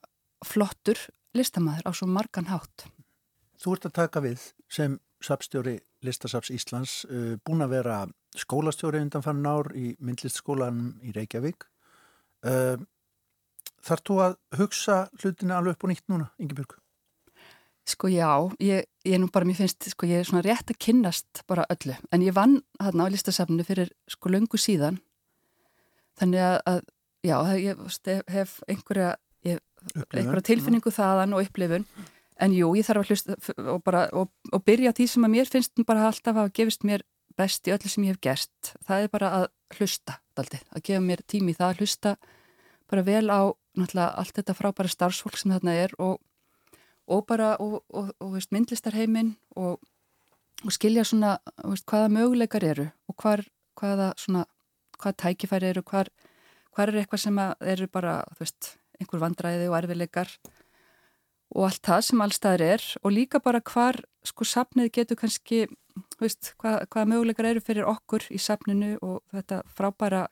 [0.47, 1.01] flottur
[1.37, 2.87] listamæður á svo margan hátt.
[3.59, 8.03] Þú ert að taka við sem sapstjóri Listasaps Íslands uh, búin að vera
[8.39, 11.67] skólastjóri undan fann ár í myndlistskólan í Reykjavík.
[12.47, 12.79] Uh,
[13.85, 16.77] Þarf þú að hugsa hlutinu alveg upp og nýtt núna, Ingebjörg?
[17.89, 18.29] Sko já,
[18.61, 21.95] ég, ég nú bara, mér finnst, sko ég er svona rétt að kynnast bara öllu,
[22.13, 24.99] en ég vann hérna á listasafninu fyrir sko löngu síðan,
[26.21, 26.83] þannig að, að
[27.27, 27.81] já, ég
[28.29, 29.61] hef einhverja, ég,
[30.13, 31.87] einhverja tilfinningu þaðan og upplifun,
[32.39, 33.39] en jú, ég þarf að hlusta
[33.75, 37.05] og bara, og, og byrja því sem að mér finnst bara alltaf að gefist mér
[37.39, 39.47] best í öllu sem ég hef gert, það er bara að
[39.79, 42.17] hlusta, aldrei, að gefa mér tími það að hlusta
[42.89, 43.41] bara vel á
[43.79, 46.19] allt þetta frábæra starfsfólk sem þarna er og,
[47.07, 47.55] og bara
[48.51, 49.79] myndlistarheimin og
[50.75, 53.45] skilja svona veist, hvaða möguleikar eru og hvar,
[53.79, 54.47] hvaða svona
[54.99, 56.11] hvað tækifæri eru, hvar,
[56.79, 58.71] hvar er eitthvað sem eru bara, þú veist,
[59.03, 60.31] einhver vandræði og erfileikar
[61.57, 62.87] og allt það sem allstaðir er?
[63.03, 65.65] Og líka bara hvar sko sapnið getur kannski,
[66.23, 70.27] veist, hvað, hvaða möguleikar eru fyrir okkur í sapninu og þetta frábæra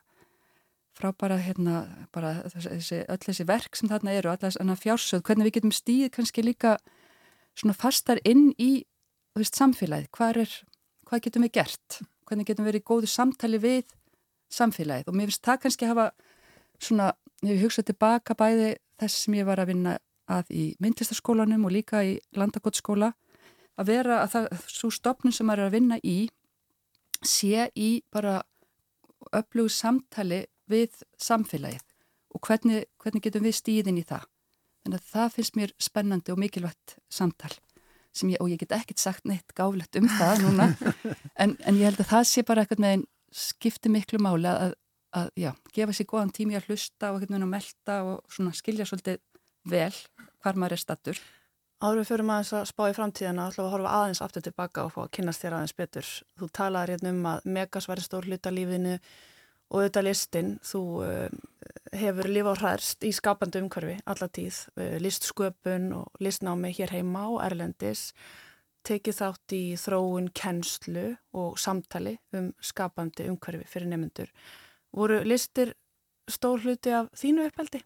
[0.97, 1.83] frábæra hérna
[2.15, 6.45] bara þessi, öll þessi verk sem þarna eru, alltaf fjársöð, hvernig við getum stíð kannski
[6.45, 6.77] líka
[7.57, 8.87] svona fastar inn í
[9.37, 10.55] veist, samfélagið, hvað er,
[11.09, 13.93] hvað getum við gert, hvernig getum við verið í góðu samtali við
[14.57, 15.11] samfélagið?
[15.11, 16.09] Og mér finnst það kannski hafa
[16.83, 17.12] svona,
[17.47, 22.03] ég hugsaði tilbaka bæði þess sem ég var að vinna að í myndlistaskólanum og líka
[22.03, 23.12] í landakotskóla
[23.77, 26.17] að vera að það, svo stopnum sem maður er að vinna í
[27.27, 28.41] sé í bara
[29.37, 31.85] öflugu samtali við samfélagið
[32.35, 34.27] og hvernig, hvernig getum við stíðin í það.
[34.85, 37.55] Þannig að það finnst mér spennandi og mikilvægt samtal
[38.25, 40.71] ég, og ég get ekkert sagt neitt gáflegt um það núna
[41.43, 44.77] en, en ég held að það sé bara eitthvað með einn skipti miklu máli að,
[45.17, 49.21] að já, gefa sér góðan tími að hlusta og, og melda og skilja svolítið
[49.67, 49.93] vel
[50.43, 51.21] hvar maður er stattur.
[51.77, 54.85] Áður við fyrir maður að spá í framtíðina ætlum við að horfa aðeins aftur tilbaka
[54.87, 56.13] og fá að kynast þér aðeins betur.
[56.41, 58.95] Þú talaði hérna um að megas væri stór hluta lífinu
[59.67, 61.29] og þetta listin, þú uh,
[61.93, 67.27] hefur lifa á hræðst í skapandi umhverfi alla tíð, uh, listsköpun og listnámi hér heima
[67.35, 68.13] og erlendis
[68.87, 74.31] tekið þátt í þróun, kennslu og samtali um skapandi umhverfi fyrir nefnendur.
[74.94, 75.75] Voru listir
[76.31, 77.81] stór hluti af þínu uppeldi?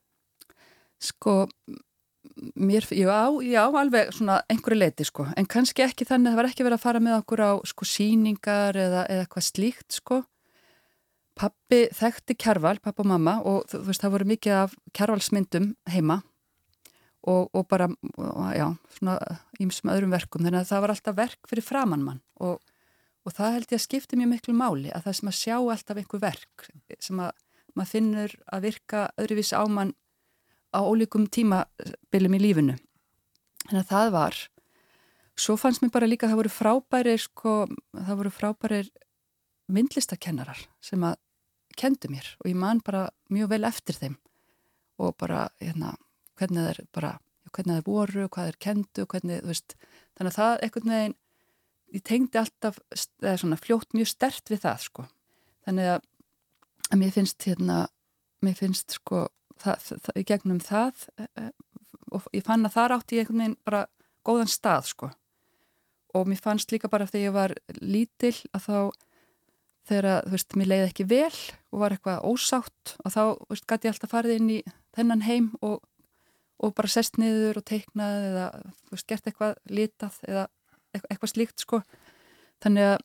[1.01, 1.47] Sko,
[2.55, 6.51] mér, já, já, alveg svona einhverju leiti sko, en kannski ekki þannig að það var
[6.51, 10.23] ekki verið að fara með okkur á sko síningar eða, eða eitthvað slíkt sko.
[11.41, 16.21] Pappi þekkti kjærval, pappa og mamma og þú veist það voru mikið af kjærvalsmyndum heima
[17.25, 17.89] og, og bara,
[18.57, 19.17] já, svona
[19.61, 22.61] ímsum öðrum verkum, þannig að það var alltaf verk fyrir framann mann og,
[23.31, 26.01] og það held ég að skipti mjög miklu máli að það sem að sjá alltaf
[26.01, 27.31] einhver verk sem að
[27.79, 29.93] maður finnur að virka öðruvísi ámann
[30.75, 32.75] á ólíkum tímabilum í lífinu.
[33.69, 34.41] Þannig að það var.
[35.41, 37.55] Svo fannst mér bara líka að það voru frábærir, sko,
[37.95, 38.91] það voru frábærir
[39.71, 41.17] myndlistakennarar sem að
[41.79, 44.19] kendu mér og ég man bara mjög vel eftir þeim
[45.01, 45.95] og bara, hérna,
[46.37, 47.15] hvernig þeir bara,
[47.55, 49.77] hvernig þeir voru, hvað þeir kendu, hvernig, veist,
[50.19, 51.17] þannig að það eitthvað með einn,
[51.95, 52.79] ég tengdi alltaf,
[53.23, 55.07] eða svona fljótt mjög stert við það, sko.
[55.67, 56.09] Þannig að,
[56.91, 57.79] að mér finnst, hérna,
[58.45, 59.27] mér finnst, sko,
[59.61, 61.49] það, það, í gegnum það e, e,
[62.11, 63.83] og ég fann að það átti ég einhvern veginn bara
[64.27, 65.11] góðan stað sko
[66.17, 68.79] og mér fannst líka bara þegar ég var lítil að þá
[69.91, 71.39] þegar, þú veist, mér leiði ekki vel
[71.71, 74.59] og var eitthvað ósátt og þá, þú veist, gæti ég alltaf farið inn í
[74.97, 75.79] þennan heim og,
[76.61, 78.49] og bara sest niður og teiknað eða,
[78.87, 80.47] þú veist, gert eitthvað litað eða
[80.97, 81.83] eitthvað slíkt sko.
[82.65, 82.99] Þannig að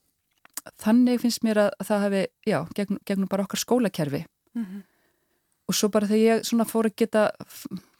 [0.82, 4.24] þannig finnst mér að, að það hefði, já, gegn, gegnum bara okkar skólakerfi.
[4.56, 4.84] Mm -hmm
[5.66, 7.24] og svo bara þegar ég svona fór að geta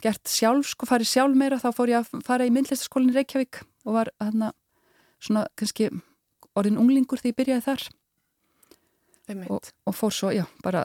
[0.04, 3.96] gert sjálf, sko farið sjálf meira þá fór ég að fara í myndlistaskólinn Reykjavík og
[3.98, 4.52] var hérna
[5.22, 5.90] svona kannski
[6.56, 7.86] orðin unglingur þegar ég byrjaði þar.
[9.50, 10.84] Og, og fór svo, já, bara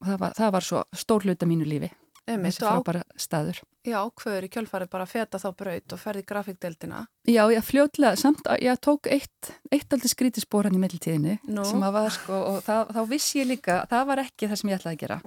[0.00, 1.90] það var, það var svo stór hluta mínu lífi
[2.28, 3.60] þessi frábæra staður.
[3.88, 8.48] Já, hverju í kjölfarið bara feta þá braut og ferði grafíkdeldina Já, ég fljóðlega, samt
[8.50, 12.94] að ég tók eitt, eitt aldrei skrítispóran í meðlutíðinu sem að var sko, og það,
[12.96, 15.20] þá vissi ég líka, það var ekki það sem ég ætlaði að gera.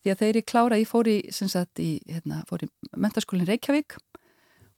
[0.00, 3.98] Því að ég klára, ég fór í, sagt, í, hérna, fór í mentaskólinn Reykjavík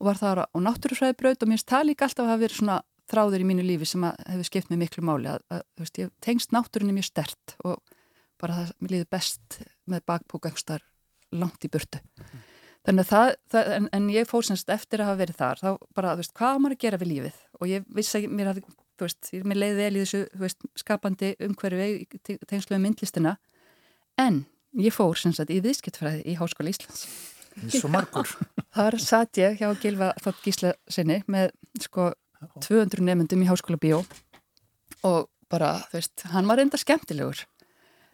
[0.03, 2.79] og var það á náttúrufræðibraut og mér finnst það líka alltaf að hafa verið svona
[3.13, 6.55] þráður í mínu lífi sem hefur skipt mig miklu máli að, að veist, ég tengst
[6.55, 7.79] náttúrunni mjög stert og
[8.43, 10.83] bara það, mér líður best með bakbúk einhverstar
[11.33, 12.45] langt í burtu mm.
[12.87, 15.71] þannig að það, það en, en ég fór semst eftir að hafa verið þar þá
[15.97, 18.65] bara, þú veist, hvað maður að gera við lífið og ég vissi að mér hafi,
[19.01, 22.09] þú veist, mér leiði vel í þessu veist, skapandi umhverfi
[22.49, 23.37] tengslu með myndlistina
[24.21, 24.45] en
[24.81, 27.05] Ég fór sem sagt í viðskiptfræði í Háskóla Íslands.
[27.61, 28.31] Eins og margur.
[28.77, 31.53] Þar satt ég hjá Gilva Þótt Gísla sinni með
[31.85, 32.09] sko
[32.65, 34.01] 200 nefndum í Háskóla Bíó
[35.05, 37.43] og bara, þú veist, hann var enda skemmtilegur.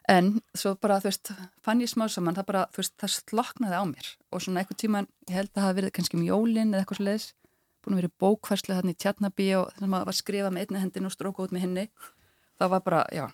[0.09, 1.31] En svo bara, þú veist,
[1.65, 4.07] fann ég smá saman, það bara, þú veist, það sloknaði á mér.
[4.33, 7.01] Og svona eitthvað tíman, ég held að það hafi verið kannski um jólinn eða eitthvað
[7.01, 7.27] svo leiðis,
[7.85, 10.83] búin að verið bókværslu þarna í Tjarnabí og þannig að maður var skrifað með einni
[10.83, 11.85] hendin og stróka út með henni.
[12.59, 13.27] Það var bara, já,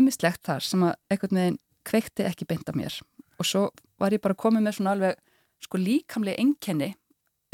[0.00, 2.98] ímislegt þar sem að með einn kveikti ekki beint af mér.
[3.38, 3.68] Og svo
[4.02, 5.22] var ég bara komið með svona alveg
[5.62, 6.90] sko líkamlega enkenni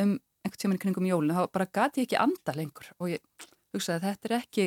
[0.03, 0.17] um
[0.47, 3.99] einhvern tíman í kringum jólun þá bara gati ég ekki anda lengur og ég hugsaði
[3.99, 4.67] að þetta er ekki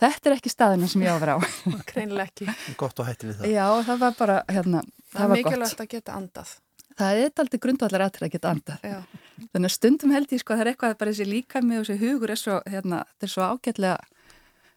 [0.00, 1.40] þetta er ekki staðina sem ég á að vera á
[1.90, 5.36] Kreinlega ekki Gott og hætti við það Já, það var bara, hérna, það, það var
[5.42, 6.54] mikilvægt að geta andað
[6.96, 8.98] Það er aldrei grundvallar aðtrið að geta andað Já.
[9.52, 12.00] Þannig að stundum held ég sko að það er eitthvað bara þessi líkami og þessi
[12.00, 13.96] hugur er svo, hérna, þetta er svo ágætlega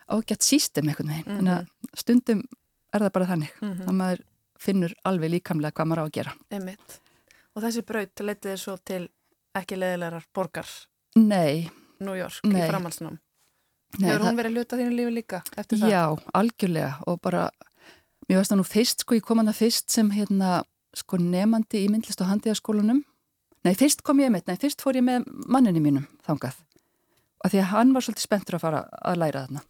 [0.10, 1.38] ágætt sístum eitthvað með mm -hmm.
[1.38, 2.41] þannig að stundum
[2.93, 3.88] er það bara þannig mm -hmm.
[3.88, 4.25] að maður
[4.60, 6.34] finnur alveg líkamlega hvað maður á að gera.
[6.51, 6.99] Einmitt.
[7.55, 9.03] Og þessi braut leytið svo til
[9.55, 10.67] ekki leðilegar borgar?
[11.15, 11.69] Nei.
[11.99, 12.62] New York Nei.
[12.62, 13.19] í framhalsnum?
[13.97, 14.12] Nei.
[14.12, 15.93] Hefur hún verið luta þínu lífi líka eftir það?
[15.95, 16.04] Já,
[16.38, 17.47] algjörlega og bara,
[18.30, 20.60] mér veist það nú fyrst, sko, ég kom hana fyrst sem hérna,
[20.97, 23.02] sko, nefandi í myndlist og handiðaskólanum.
[23.65, 26.62] Nei, fyrst kom ég með, nei, fyrst fór ég með manninni mínum þangað
[27.39, 29.62] og því að hann var svolítið spenntur að fara að læra þarna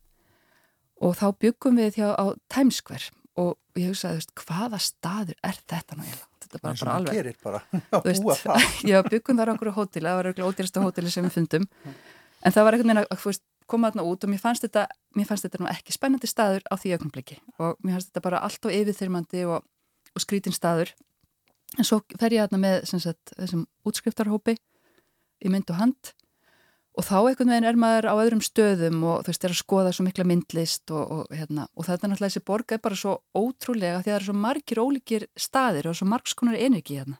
[1.05, 5.59] og þá byggum við því á Times Square og ég hugsaði, veist, hvaða staður er
[5.63, 6.25] þetta náttúrulega?
[6.39, 7.29] Þetta er bara, bara alveg.
[7.43, 7.61] Bara,
[8.07, 8.49] veist,
[8.89, 11.67] já, byggum þar okkur á hóteli, það var okkur ódýrasta hóteli sem við fundum,
[12.43, 14.85] en það var einhvern veginn að koma þarna út og mér fannst þetta,
[15.17, 18.65] mér fannst þetta ekki spennandi staður á því ögnumbliki og mér fannst þetta bara allt
[18.65, 19.65] á yfirþyrmandi og,
[20.15, 20.93] og skrítin staður.
[21.77, 24.57] En svo fer ég þarna með sagt, þessum útskriftarhópi
[25.39, 26.13] í mynd og hand
[26.99, 29.91] og þá einhvern veginn er maður á öðrum stöðum og þú veist, er að skoða
[29.95, 33.13] svo mikla myndlist og, og, hérna, og þetta er náttúrulega þessi borga er bara svo
[33.37, 37.19] ótrúlega því að það er svo margir ólíkir staðir og svo margskonar energi hérna.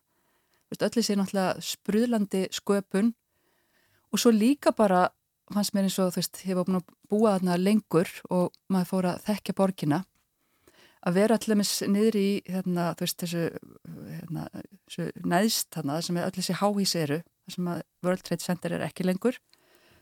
[0.67, 3.13] Þú veist, öll þessi náttúrulega sprúðlandi sköpun
[4.09, 5.05] og svo líka bara
[5.55, 8.89] fannst mér eins og þú veist, ég var búin að búa þarna lengur og maður
[8.91, 9.99] fór að þekkja borgina.
[10.99, 11.59] Að vera allir
[11.93, 13.43] niður í hérna, þú veist, þessu,
[14.09, 14.47] hérna,
[14.88, 19.07] þessu neðst þarna sem öll þessi háhís eru, sem að World Trade Center er ekki
[19.07, 19.39] lengur.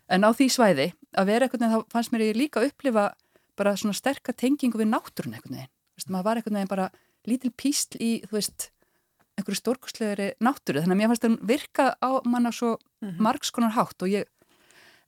[0.10, 0.88] En á því svæði
[1.20, 3.12] að vera eitthvað þá fannst mér ég líka að upplifa
[3.58, 6.90] bara svona sterkar tengingu við náttúrun eitthvað þú veist, maður var eitthvað bara
[7.28, 8.70] lítil písl í, þú veist
[9.38, 13.20] einhverju stórkostlegri náttúru, þannig að mér fannst það virka á manna svo mm -hmm.
[13.22, 14.26] margskonar hátt og ég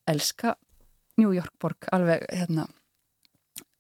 [0.07, 0.55] elska
[1.17, 2.67] New York borg alveg hérna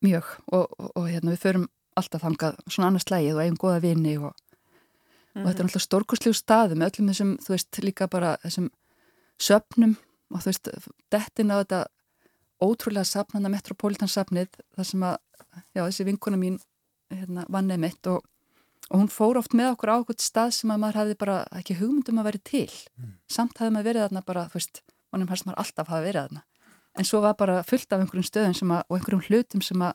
[0.03, 1.67] mjög og, og, og hérna við förum
[1.99, 5.41] alltaf þangað svona annars slægið og eigum goða vini og, mm -hmm.
[5.41, 8.69] og þetta er alltaf stórkostlegu staði með öllum þessum, þú veist, líka bara þessum
[9.39, 9.95] söpnum
[10.29, 10.69] og þú veist,
[11.11, 11.85] dettin á þetta
[12.59, 15.17] ótrúlega sapnana metropolitansapnið þar sem að,
[15.75, 16.59] já, þessi vinkona mín
[17.09, 18.25] hérna, vann eða mitt og,
[18.89, 21.79] og hún fór oft með okkur á okkur stað sem að maður hefði bara ekki
[21.79, 23.13] hugmyndum að vera til mm.
[23.27, 26.45] samt hefði maður verið þarna bara, þú veist mannum helst maður alltaf hafa verið þarna.
[26.99, 29.93] En svo var bara fullt af einhverjum stöðum að, og einhverjum hlutum sem að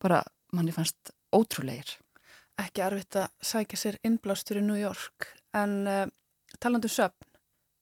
[0.00, 0.22] bara
[0.56, 1.98] manni fannst ótrúleir
[2.60, 6.06] Ekki arvitt að sækja sér innblástur í New York en uh,
[6.60, 7.30] talandu söpn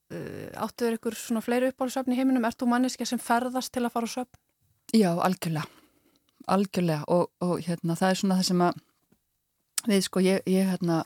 [0.09, 2.47] Uh, áttuður ykkur svona fleiri uppáhaldsöfn í heiminum?
[2.49, 4.39] Ertu manniska sem ferðast til að fara á söfn?
[4.97, 5.67] Já, algjörlega.
[6.49, 7.03] Algjörlega.
[7.13, 8.79] Og, og hérna það er svona það sem að
[9.91, 11.03] við sko, ég, ég hérna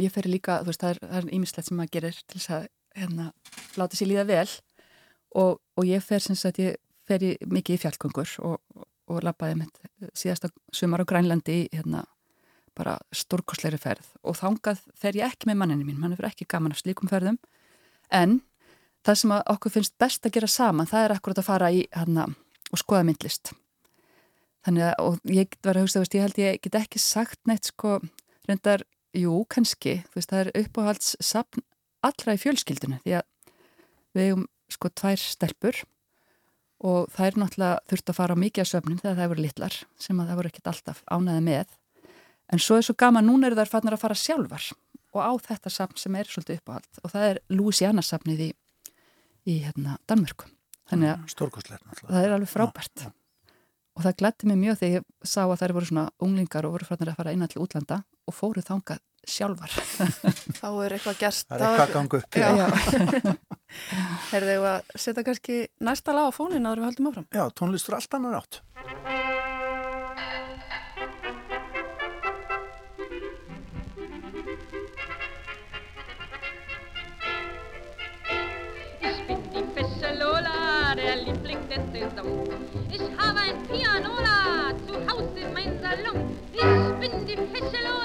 [0.00, 2.64] ég fer líka, þú veist, það er ímislegt sem maður gerir til þess að
[2.96, 3.28] hérna
[3.76, 4.48] láta sér líða vel
[5.38, 9.60] og, og ég fer sem sagt, ég fer í, mikið í fjallgöngur og, og lappaði
[9.62, 12.04] með síðasta sumar á Grænlandi hérna
[12.78, 14.06] bara stórkosleiri ferð.
[14.24, 17.38] Og þángað fer ég ekki með manninu mín, mann er ekki gaman af slíkum ferðum.
[18.10, 18.40] En
[19.06, 22.28] það sem okkur finnst best að gera saman það er akkurat að fara í hana
[22.70, 23.52] og skoða myndlist.
[24.66, 27.98] Þannig að, og ég var að hugsta, ég held ég get ekki sagt neitt sko,
[28.48, 28.84] reyndar,
[29.16, 30.02] jú, kannski.
[30.10, 31.64] Þú veist, það er uppáhalds sapn
[32.04, 33.56] allra í fjölskyldinu, því að
[34.16, 35.82] við hefum sko tvær stelpur
[36.80, 40.20] og er náttúrulega þurft að fara á mikið af söfnum þegar það voru litlar sem
[40.20, 41.74] að það voru ekkert alltaf ánaði með.
[42.50, 44.70] En svo er svo gama, núna eru þær fannar að fara sjálfar
[45.10, 48.50] og á þetta sapn sem er svolítið uppáhald og það er Louisiana sapnið í,
[49.50, 50.48] í hérna, Danmörku.
[50.90, 51.20] Þannig að
[52.08, 53.04] það er alveg frábært.
[53.04, 53.54] já, já.
[53.94, 56.88] og það glætti mig mjög þegar ég sá að þær voru svona unglingar og voru
[56.88, 59.74] frænir að fara inn allir útlanda og fóruð þangað sjálfar.
[60.60, 63.38] Þá er eitthvað gerst Það er eitthvað gangu upp
[64.32, 67.28] Herðu þau að setja kannski næsta lag á fónin að við höldum áfram?
[67.30, 68.62] Já, tónlistur allt annar átt.
[82.00, 82.48] Saison.
[82.90, 86.36] Ich habe ein Pianola zu Hause in meinem Salon.
[86.52, 86.60] Ich
[87.00, 87.99] bin die fesche Lola,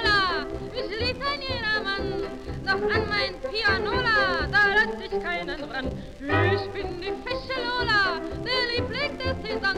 [2.75, 5.88] Doch an mein Pianola, da lass ich keinen ran.
[6.19, 9.77] Ich bin die fesche Lola, der Liebling der Saison.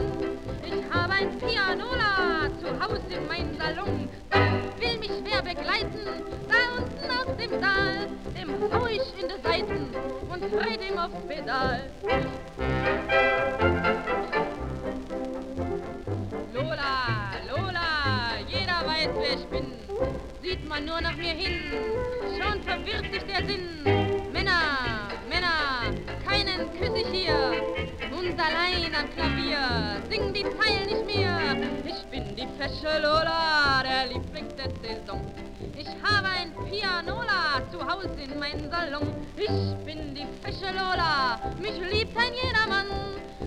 [0.66, 4.08] Ich habe ein Pianola zu Hause in meinem Salon.
[4.80, 9.94] Will mich wer begleiten, da unten aus dem Saal, dem hau ich in die Seiten
[10.28, 11.82] und freit ihm aufs Pedal.
[20.78, 21.60] Man nur nach mir hin,
[22.38, 23.82] schon verwirrt sich der Sinn.
[24.32, 25.92] Männer, Männer,
[26.24, 27.52] keinen küss ich hier,
[28.12, 31.56] und allein am Klavier, sing die Zeilen nicht mehr.
[31.84, 35.20] Ich bin die fesche Lola, der Liebling der Saison.
[35.80, 39.14] Ich habe ein Pianola zu Hause in meinem Salon.
[39.36, 42.88] Ich bin die fesche Lola, mich liebt ein jedermann.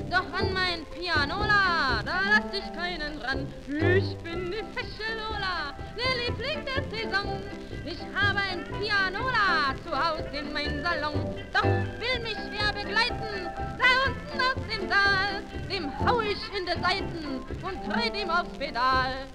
[0.09, 3.47] Doch an mein Pianola, da lass ich keinen ran.
[3.67, 7.41] Ich bin die fesche Lola, der Liebling der Saison.
[7.83, 11.35] Ich habe ein Pianola zu Hause in meinem Salon.
[11.51, 16.81] Doch will mich wer begleiten, da unten aus dem Saal, dem hau ich in die
[16.81, 19.27] Seiten und tritt ihm aufs Pedal.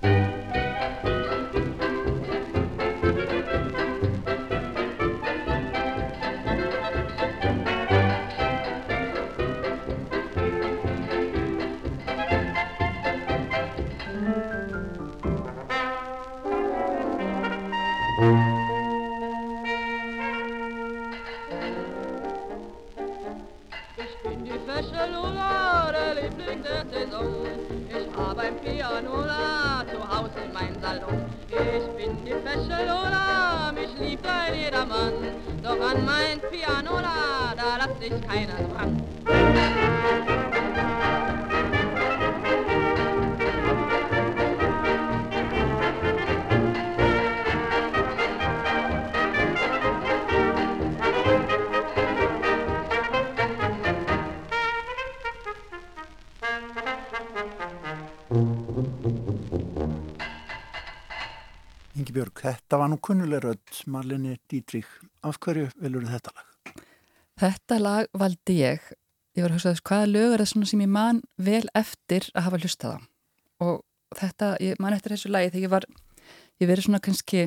[30.97, 35.13] Ich bin die fesche Lola, mich liebt ein jedermann.
[35.63, 39.86] Doch an mein Pianola, da lass ich keinen ran.
[62.41, 64.89] Þetta var nú kunnuleg rödd, Marlene Dietrich.
[65.27, 66.81] Af hverju velur þetta lag?
[67.37, 68.81] Þetta lag valdi ég,
[69.37, 72.29] ég var að hugsa þess hvaða lög er það svona sem ég man vel eftir
[72.33, 72.99] að hafa hlustað á.
[73.67, 73.75] Og
[74.17, 75.89] þetta, ég man eftir þessu lagi þegar ég var,
[76.61, 77.43] ég verið svona kannski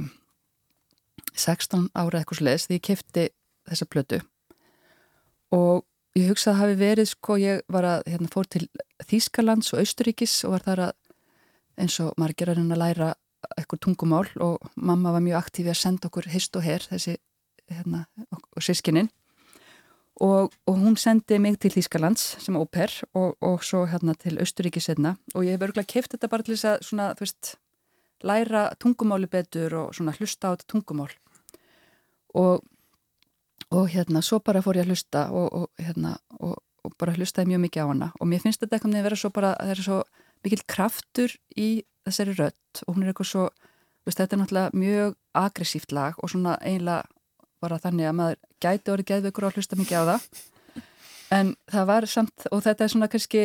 [1.34, 3.26] 16 ára eitthvað sliðis þegar ég kefti
[3.70, 4.22] þessa plötu.
[5.56, 5.86] Og
[6.18, 8.68] ég hugsaði að hafi verið, sko, ég var að, hérna, fór til
[9.10, 10.94] Þýskalands og Austuríkis og var þar að,
[11.80, 13.10] eins og margir að reyna að læra
[13.56, 17.18] eitthvað tungumál og mamma var mjög aktífi að senda okkur hist og her, þessi,
[17.70, 18.06] hérna,
[18.60, 19.10] sískininn
[20.20, 24.82] og, og hún sendi mig til Þýskalands sem óper og, og svo hérna til Östuríki
[24.84, 27.54] setna og ég hef örgulega keift þetta bara til þess að svona, veist,
[28.24, 31.12] læra tungumáli betur og svona hlusta á þetta tungumál.
[32.36, 32.66] Og,
[33.72, 36.60] og hérna svo bara fór ég að hlusta og, hérna og
[37.00, 38.10] bara hlustaði mjög mikið á hana.
[38.20, 40.02] Og mér finnst þetta eitthvað að vera svo bara, það er svo
[40.44, 41.70] mikil kraftur í
[42.10, 43.45] þessari rött og hún er eitthvað svo,
[44.07, 47.05] veist, þetta er náttúrulega mjög aggressíft lag og svona eiginlega
[47.60, 50.28] bara þannig að maður gæti orðið geðveikur og hlusta mikið á það.
[51.39, 53.43] En það var samt og þetta er svona kannski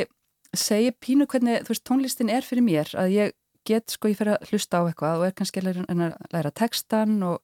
[0.55, 3.35] segja pínu hvernig þú veist tónlistin er fyrir mér að ég
[3.69, 6.55] get sko ég fyrir að hlusta á eitthvað og er kannski að læra, að læra
[6.55, 7.43] textan og,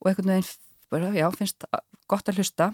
[0.00, 1.66] og eitthvað með einn já finnst
[2.06, 2.72] gott að hlusta.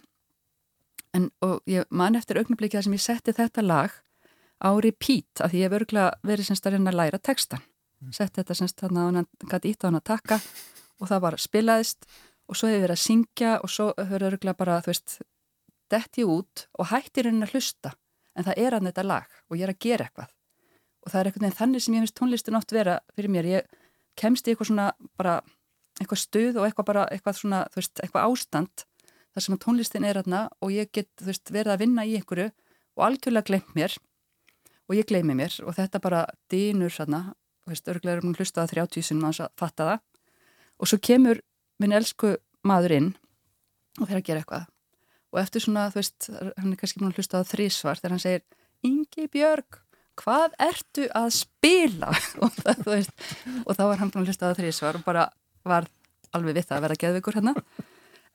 [1.17, 3.97] En og ég man eftir augnablikið að sem ég setti þetta lag
[4.63, 7.65] á repeat af því ég hef örgulega verið semst að reyna að læra textan
[8.11, 10.39] setti þetta semst þarna hann gæti ítt á hann að taka
[10.99, 12.07] og það bara spilaðist
[12.51, 15.17] og svo hefur verið að syngja og svo hefur örgulega bara, þú veist,
[15.93, 17.95] detti út og hættir henni að hlusta.
[18.37, 20.31] En það er að þetta lag og ég er að gera eitthvað.
[21.03, 23.75] Og það er eitthvað en þannig sem ég finnst tónlistin oft vera fyrir mér, ég
[24.19, 24.87] kemst í eitthvað svona
[25.21, 25.35] bara,
[26.01, 28.87] eitthvað stuð og eitthvað bara, eitthvað svona, þú veist, eitthvað ástand
[29.33, 32.49] þar sem tónlistin er aðna og ég get, þú veist, verið að vinna í einhverju
[32.97, 33.97] og algjörlega glemt mér
[34.89, 36.93] og ég gleymi mér og þetta bara dýnur
[37.71, 40.03] veist, örgulega er um hlustaða 30 sem maður að fatta það.
[40.83, 41.41] Og svo kemur
[41.83, 42.35] minn elsku
[42.67, 43.11] maður inn
[44.01, 44.67] og þeir að gera eitthvað.
[45.33, 48.25] Og eftir svona, þú veist, hann er kannski búin að hlusta á þrísvar þegar hann
[48.25, 48.43] segir
[48.83, 49.79] Ingi Björg,
[50.19, 52.11] hvað ertu að spila?
[52.43, 53.25] og, það, veist,
[53.65, 55.29] og þá var hann búin að hlusta á þrísvar og bara
[55.69, 55.89] var
[56.37, 57.55] alveg við það að vera geðvikur hérna.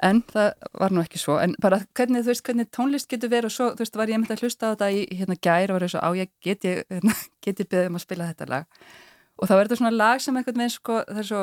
[0.07, 1.39] En það var nú ekki svo.
[1.41, 4.21] En bara hvernig, þú veist, hvernig tónlist getur verið og svo, þú veist, var ég
[4.21, 6.73] myndið að hlusta á þetta í hérna gær og var ég svo á, ég geti
[6.80, 7.15] hérna,
[7.45, 8.82] geti beðið um að spila þetta lag
[9.38, 11.41] og þá er þetta svona lag sem eitthvað með sko, svo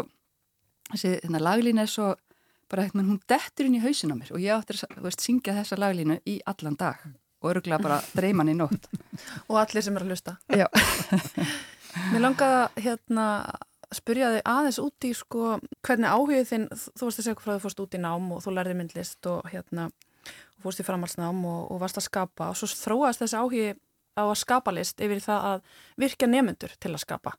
[0.93, 2.13] þessi hérna, laglínu er svo
[2.71, 5.57] bara eitthvað, hún dettur inn í hausin á mér og ég áttir að veist, syngja
[5.59, 7.05] þessa laglínu í allan dag
[7.45, 8.89] og öruglega bara dreyman í nótt.
[9.51, 10.33] Og allir sem er að hlusta.
[10.49, 10.65] Já.
[12.15, 13.27] Mér langaði hérna
[13.95, 17.65] spyrja þig aðeins út í sko hvernig áhugið þinn, þú varst að segja hvað þú
[17.67, 21.61] fórst út í nám og þú lærði myndlist og hérna og fórst í framhalsnám og,
[21.75, 23.67] og varst að skapa og svo þróast þessi áhugi
[24.15, 27.35] á að skapa list yfir það að virka nemyndur til að skapa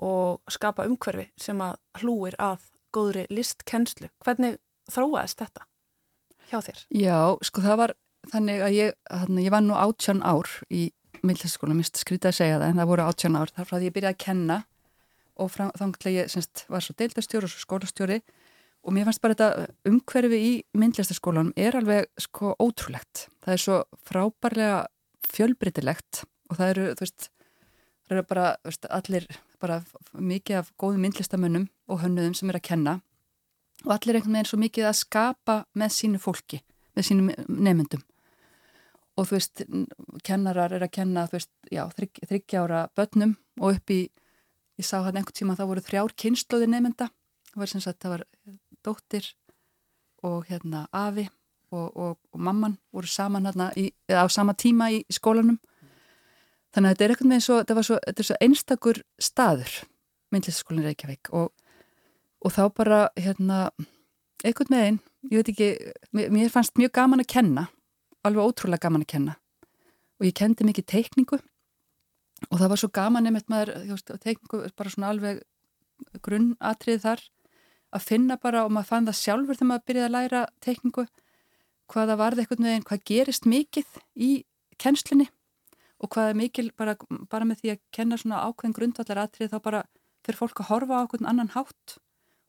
[0.00, 4.08] og skapa umhverfi sem að hlúir að góðri listkennslu.
[4.24, 4.58] Hvernig
[4.90, 5.66] þróaðist þetta
[6.50, 6.80] hjá þér?
[6.96, 7.94] Já, sko það var
[8.30, 10.88] þannig að ég, þannig, ég var nú átján ár í
[11.20, 13.96] myndlistaskóla, mist skrítið að segja það en það voru átján ár þar frá því ég
[13.96, 14.58] byrjaði að kenna
[15.40, 18.20] og þannig ég semst, var svo deildastjóri og svo skólastjóri
[18.80, 23.26] og mér fannst bara þetta umhverfi í myndlistaskólanum er alveg sko ótrúlegt.
[23.44, 23.78] Það er svo
[24.08, 24.80] frábærlega
[25.30, 27.28] fjölbrytilegt og það eru, þú veist,
[28.06, 29.28] það eru bara veist, allir,
[29.60, 29.80] bara
[30.16, 33.00] mikið af góðum myndlistamönnum og hönnuðum sem er að kenna
[33.86, 36.60] og allir einhvern veginn svo mikið að skapa með sínu fólki,
[36.96, 38.02] með sínum nefndum
[39.18, 39.62] og þú veist,
[40.24, 44.00] kennarar er að kenna þú veist, já, þrygg, þryggjára börnum og upp í,
[44.80, 47.10] ég sá hann einhvern tíma þá voru þrjár kynnslóði nefnda
[47.50, 48.26] það var sem sagt, það var
[48.86, 49.32] dóttir
[50.26, 51.26] og hérna afi
[51.70, 55.60] og, og, og mamman voru saman hérna á sama tíma í skólanum
[56.74, 59.76] þannig að þetta er einhvern veginn svo, þetta var svo, þetta er svo einstakur staður
[60.30, 61.50] myndlistaskólinn Reykjavík og
[62.40, 63.68] og þá bara, hérna,
[64.44, 64.98] einhvern veginn,
[65.28, 65.70] ég veit ekki,
[66.16, 67.66] mér, mér fannst mjög gaman að kenna,
[68.24, 69.36] alveg ótrúlega gaman að kenna.
[70.20, 71.40] Og ég kendi mikið teikningu
[72.48, 75.42] og það var svo gaman einmitt maður, veist, teikningu bara svona alveg
[76.24, 77.24] grunnatrið þar
[77.92, 81.04] að finna bara og maður fann það sjálfur þegar maður byrjaði að læra teikningu
[81.90, 84.30] hvaða varði einhvern veginn, hvað gerist mikið í
[84.80, 85.26] kennslinni
[86.00, 86.96] og hvaða mikil bara,
[87.30, 89.82] bara með því að kenna svona ákveðin grundvallar atrið þá bara
[90.24, 91.96] fyrir fólk að horfa á okkur annan hátt.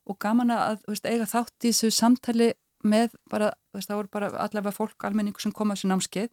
[0.10, 2.52] Og gaman að veist, eiga þátt í þessu samtali
[2.84, 6.32] með bara, veist, það voru bara allavega fólk, almenningu sem kom á þessu námskeið.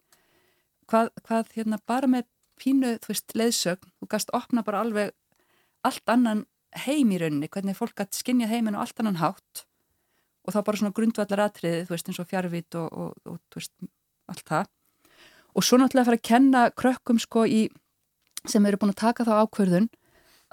[0.89, 5.13] Hvað, hvað hérna bara með pínu, þú veist, leðsögn þú gast opna bara alveg
[5.87, 6.47] allt annan
[6.87, 9.67] heim í rauninni hvernig fólk gæti skinja heiminn og allt annan hátt.
[10.47, 13.61] Og þá bara svona grundvallar atriði, þú veist, eins og fjárvít og, og, og, þú
[13.61, 13.75] veist,
[14.33, 14.75] allt það
[15.59, 17.67] og svo náttúrulega að fara að kenna krökkum sko í,
[18.47, 19.89] sem eru búin að taka þá ákverðun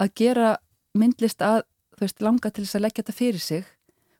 [0.02, 0.56] að gera
[0.98, 1.62] myndlist að
[2.00, 3.68] veist, langa til þess að leggja þetta fyrir sig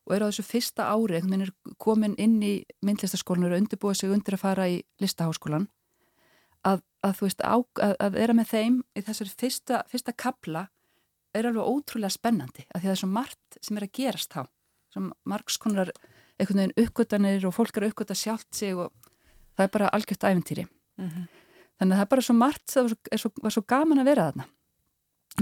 [0.06, 1.50] og eru á þessu fyrsta ári, veginn er
[1.82, 2.52] komin inn í
[2.86, 5.66] myndlistaskólan og undirbúið sig undir að fara í listaháskólan
[6.66, 10.68] að, að þú veist, á, að, að vera með þeim í þessari fyrsta, fyrsta kapla
[11.36, 14.32] er alveg ótrúlega spennandi af því að það er svo margt sem er að gerast
[14.32, 14.46] þá.
[14.94, 15.90] Sem margskonar
[16.38, 18.94] einhvern veginn uppgötanir og fólk eru uppgöta sjálft sig og
[19.58, 20.66] það er bara algjört æfintýri
[20.98, 21.26] mm -hmm.
[21.78, 24.08] þannig að það er bara svo margt það var svo, svo, var svo gaman að
[24.10, 24.46] vera þarna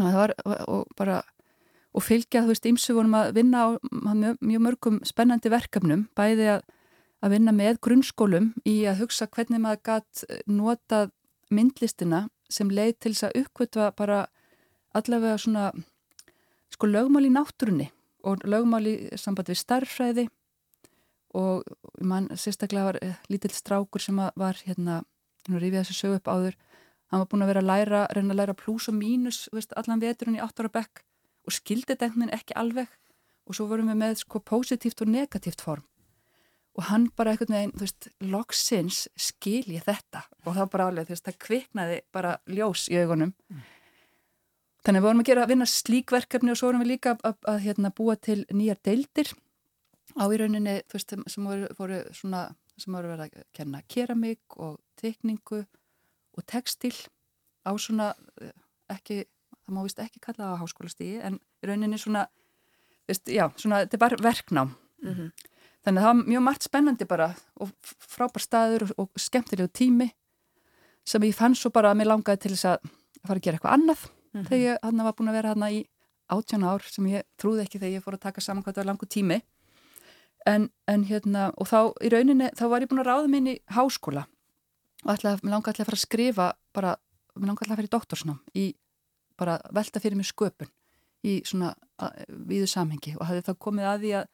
[0.01, 0.35] og var
[0.69, 1.23] og bara
[1.95, 6.49] og fylgja, þú veist, ímsu vorum að vinna á mjög, mjög mörgum spennandi verkefnum, bæði
[6.57, 6.63] að,
[7.23, 11.11] að vinna með grunnskólum í að hugsa hvernig maður gætt nota
[11.55, 14.25] myndlistina sem leið til þess að uppkvötva bara
[14.95, 15.71] allavega svona
[16.75, 17.91] sko lögmál í náttúrunni
[18.27, 20.29] og lögmál í samband við starffræði
[21.35, 21.65] og
[22.03, 25.03] mann sérstaklega var eh, lítill strákur sem var hérna,
[25.45, 26.59] hérna rifið þessu sögu upp áður.
[27.13, 30.03] Hann var búin að vera að læra, reyna að læra pluss og mínus veist, allan
[30.03, 31.05] veturinn í 8 ára bekk
[31.45, 32.89] og skildi þetta ekki alveg.
[33.45, 35.85] Og svo vorum við með sko positíft og negatíft form.
[36.75, 40.25] Og hann bara eitthvað með einn, þú veist, loksins skil ég þetta.
[40.43, 43.35] Og það bara alveg, þú veist, það kviknaði bara ljós í augunum.
[43.53, 43.63] Mm.
[44.85, 47.23] þannig að við vorum að gera að vinna slíkverkefni og svo vorum við líka að,
[47.25, 49.31] að, að hérna, búa til nýjar deildir.
[50.19, 52.43] Á í rauninni, þú veist, sem voru, voru svona,
[52.77, 55.63] sem voru verið að kenna keramík og tekningu
[56.35, 56.95] og textil
[57.65, 58.53] á svona eh,
[58.93, 59.25] ekki
[59.65, 62.27] það má vist ekki kalla það á háskólastígi en rauninni svona,
[63.09, 65.31] veist, já, svona þetta er bara verknám mm -hmm.
[65.85, 70.11] þannig að það var mjög margt spennandi bara og frábær staður og, skemmtilegu tími
[71.05, 72.79] sem ég fann svo bara að mér langaði til þess að
[73.27, 74.49] fara að gera eitthvað annað mm -hmm.
[74.49, 75.87] þegar ég hann var búin að vera hann í
[76.29, 78.87] átján ár sem ég trúði ekki þegar ég fór að taka saman hvað það var
[78.87, 79.43] langu tími
[80.47, 83.61] en, en hérna og þá í rauninni þá var ég búin að ráða minn í
[83.67, 84.27] háskóla
[85.05, 86.95] og mér langaði að fara að skrifa bara,
[87.37, 88.65] mér langaði að fara í doktorsnám í
[89.39, 90.71] bara velta fyrir mig sköpun
[91.25, 91.73] í svona
[92.29, 94.27] viðu samhengi og hafði þá komið að því að,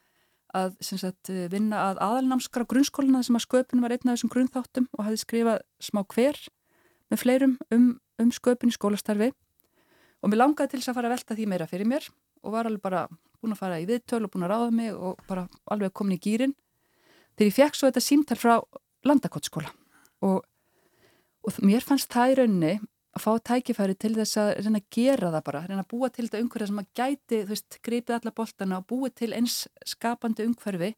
[0.60, 5.04] að sagt, vinna að aðalnámskra grunnskóluna sem að sköpun var einn af þessum grunnþáttum og
[5.06, 6.40] hafði skrifað smá hver
[7.10, 7.90] með fleirum um,
[8.22, 9.30] um sköpun í skólastarfi.
[10.20, 12.06] Og mér langaði til þess að fara að velta því meira fyrir mér
[12.44, 13.06] og var alveg bara
[13.40, 16.22] búin að fara í viðtöl og búin að ráða mig og bara alveg komin í
[16.22, 16.54] gýrin
[17.36, 18.54] þegar ég fekk svo þetta símtal frá
[19.08, 19.72] landakottskóla
[20.26, 20.42] og,
[21.46, 22.72] og mér fannst það í rauninni
[23.10, 26.26] að fá tækifæri til þess að reyna að gera það bara, reyna að búa til
[26.26, 29.56] þetta umhverfi sem að gæti, þú veist, gripið alla boltana og búið til eins
[29.88, 30.92] skapandi umhverfi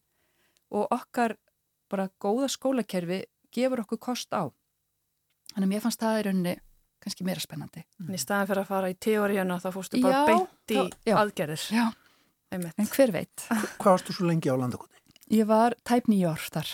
[0.76, 1.36] og okkar
[1.92, 3.22] bara góða skólakerfi
[3.52, 4.48] gefur okkur kost á.
[5.52, 6.54] Þannig að mér fannst það í rauninni
[7.02, 7.82] kannski meira spennandi.
[8.04, 11.16] En í staðan fyrir að fara í teóriuna þá fórstu bara já, beint í já,
[11.18, 11.64] aðgerðir.
[11.74, 11.84] Já,
[12.52, 12.76] Einmitt.
[12.78, 13.46] en hver veit.
[13.48, 15.00] Hvað varstu svo lengi á landakoti?
[15.32, 16.72] Ég var tæp nýjórn þar.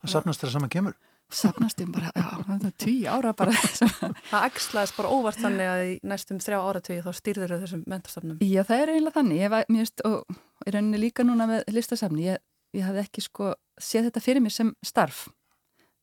[0.00, 0.96] Það sapnast þér að sama kemur?
[1.30, 3.54] Sapnastum bara, já, það er tíu ára bara.
[4.30, 8.40] það axlaðist bara óvart þannig að í næstum þrjá áratögi þá stýrður þau þessum mentarstafnum.
[8.42, 9.42] Já, það er eiginlega þannig.
[9.44, 12.24] Ég var, mér veist, og ég rauninni líka núna með listasafni.
[12.26, 12.42] Ég,
[12.76, 15.28] ég hafði ekki sko séð þetta fyrir mér sem starf.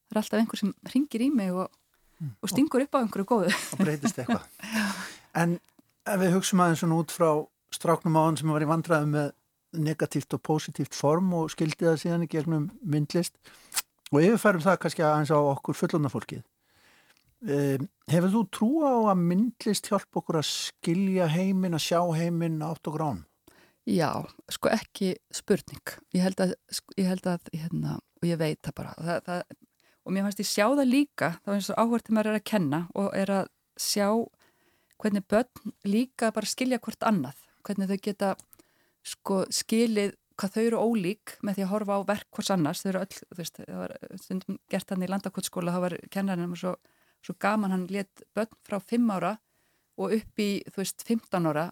[0.08, 1.68] Það er alltaf einhver sem ringir í mig og,
[2.22, 2.32] mm.
[2.40, 3.58] og stingur upp á einhverju góðu.
[3.76, 4.48] Og breytist eitthvað.
[5.44, 5.60] en
[6.08, 7.30] ef við hugsaum aðeins svona út frá
[7.76, 9.34] stráknum áðan sem var í vandraðu með
[9.78, 13.36] negatíft og positíft form og skildi það síðan í gegnum myndlist
[14.12, 16.44] og yfirfærum það kannski aðeins á okkur fullonarfólkið
[17.46, 22.62] um, hefur þú trú á að myndlist hjálp okkur að skilja heiminn, að sjá heiminn
[22.66, 23.24] átt og grán?
[23.88, 25.94] Já, sko ekki spurning.
[26.16, 28.96] Ég held að, sko, ég held að hérna, og ég veit það bara.
[29.00, 29.62] Það, það,
[30.04, 32.50] og mér fannst ég sjá það líka, þá er eins og áhvertið maður er að
[32.52, 33.50] kenna og er að
[33.80, 34.08] sjá
[34.98, 37.40] hvernig börn líka bara skilja hvort annað.
[37.64, 38.34] Hvernig þau geta
[39.08, 42.84] sko skilið hvað þau eru ólík með því að horfa á verk hvors annars.
[42.84, 46.56] Þau eru öll, þú veist, það var stundum gert hann í landakotskóla, þá var kennarinn
[46.58, 46.76] svo,
[47.26, 49.36] svo gaman, hann let börn frá 5 ára
[49.98, 51.70] og upp í, þú veist, 15 ára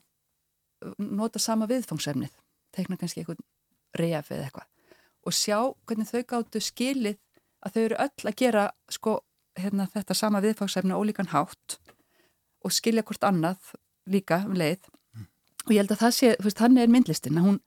[0.97, 2.33] nota sama viðfangsefnið,
[2.75, 3.43] teikna kannski eitthvað
[3.95, 4.71] reyf eða eitthvað
[5.25, 5.57] og sjá
[5.87, 7.17] hvernig þau gáttu skilið
[7.65, 9.15] að þau eru öll að gera sko
[9.57, 11.79] hérna, þetta sama viðfangsefni ólíkan hátt
[12.65, 13.73] og skilja hvort annað
[14.09, 15.27] líka um leið mm.
[15.65, 17.59] og ég held að það sé, þú veist, hann er myndlistin hún,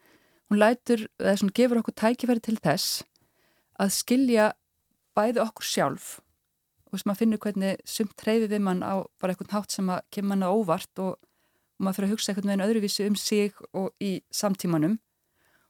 [0.49, 3.05] hún lætur, eða svona gefur okkur tækifæri til þess
[3.79, 4.51] að skilja
[5.17, 6.19] bæði okkur sjálf.
[6.89, 9.91] Og þess að maður finnur hvernig sumt treyfi við mann á bara eitthvað hátt sem
[9.93, 11.19] að kemur manna óvart og
[11.79, 14.99] og maður fyrir að hugsa einhvern veginn öðruvísi um sig og í samtímanum.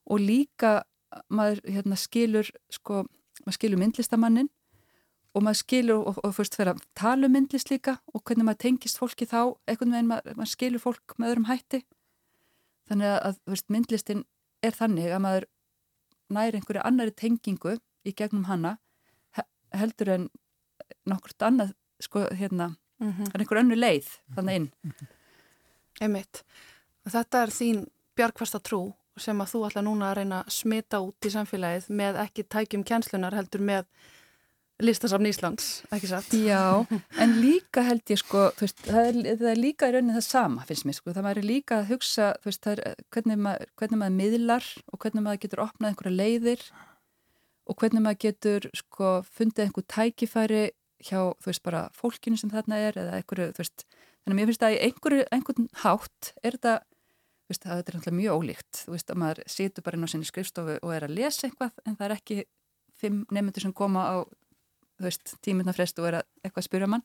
[0.09, 0.83] Og líka
[1.29, 3.05] maður hérna, skilur sko,
[3.45, 4.49] maður skilur myndlistamannin
[5.37, 8.63] og maður skilur og, og fyrst fyrir að tala um myndlist líka og hvernig maður
[8.65, 11.83] tengist fólki þá einhvern veginn maður, maður skilur fólk með öðrum hætti.
[12.89, 14.25] Þannig að fyrst, myndlistin
[14.63, 15.47] er þannig að maður
[16.35, 18.77] næri einhverju annari tengingu í gegnum hana
[19.77, 20.29] heldur en
[21.09, 23.31] nokkurt annað sko hérna, mm -hmm.
[23.35, 24.69] einhver önnu leið þannig inn.
[26.01, 26.45] Einmitt.
[27.05, 27.87] Þetta er þín
[28.17, 32.21] bjargfasta trú sem að þú ætla núna að reyna að smita út í samfélagið með
[32.23, 33.85] ekki tækjum kjænslunar heldur með
[34.83, 36.35] listasafn Íslands, ekki satt?
[36.39, 36.87] Já,
[37.23, 40.67] en líka held ég sko, veist, það, er, það er líka í rauninni það sama
[40.69, 42.83] finnst mér sko, það væri líka að hugsa veist, er,
[43.15, 46.67] hvernig, mað, hvernig maður miðlar og hvernig maður getur opnað einhverja leiðir
[47.69, 50.63] og hvernig maður getur sko fundið einhver tækifæri
[51.05, 53.85] hjá þú veist bara fólkinu sem þarna er eða einhverju þú veist.
[54.23, 56.75] Þannig að mér finnst að í einhverju, einhvern hátt er þetta,
[57.49, 60.29] veist, það er náttúrulega mjög ólíkt, þú veist að maður situr bara inn á sinni
[60.29, 62.39] skrifstofu og er að lesa eitthvað en það er ekki
[62.99, 64.17] fimm nefndur sem koma á,
[64.99, 67.05] þú veist, tíminnafrest og er að eitthvað að spyrja mann.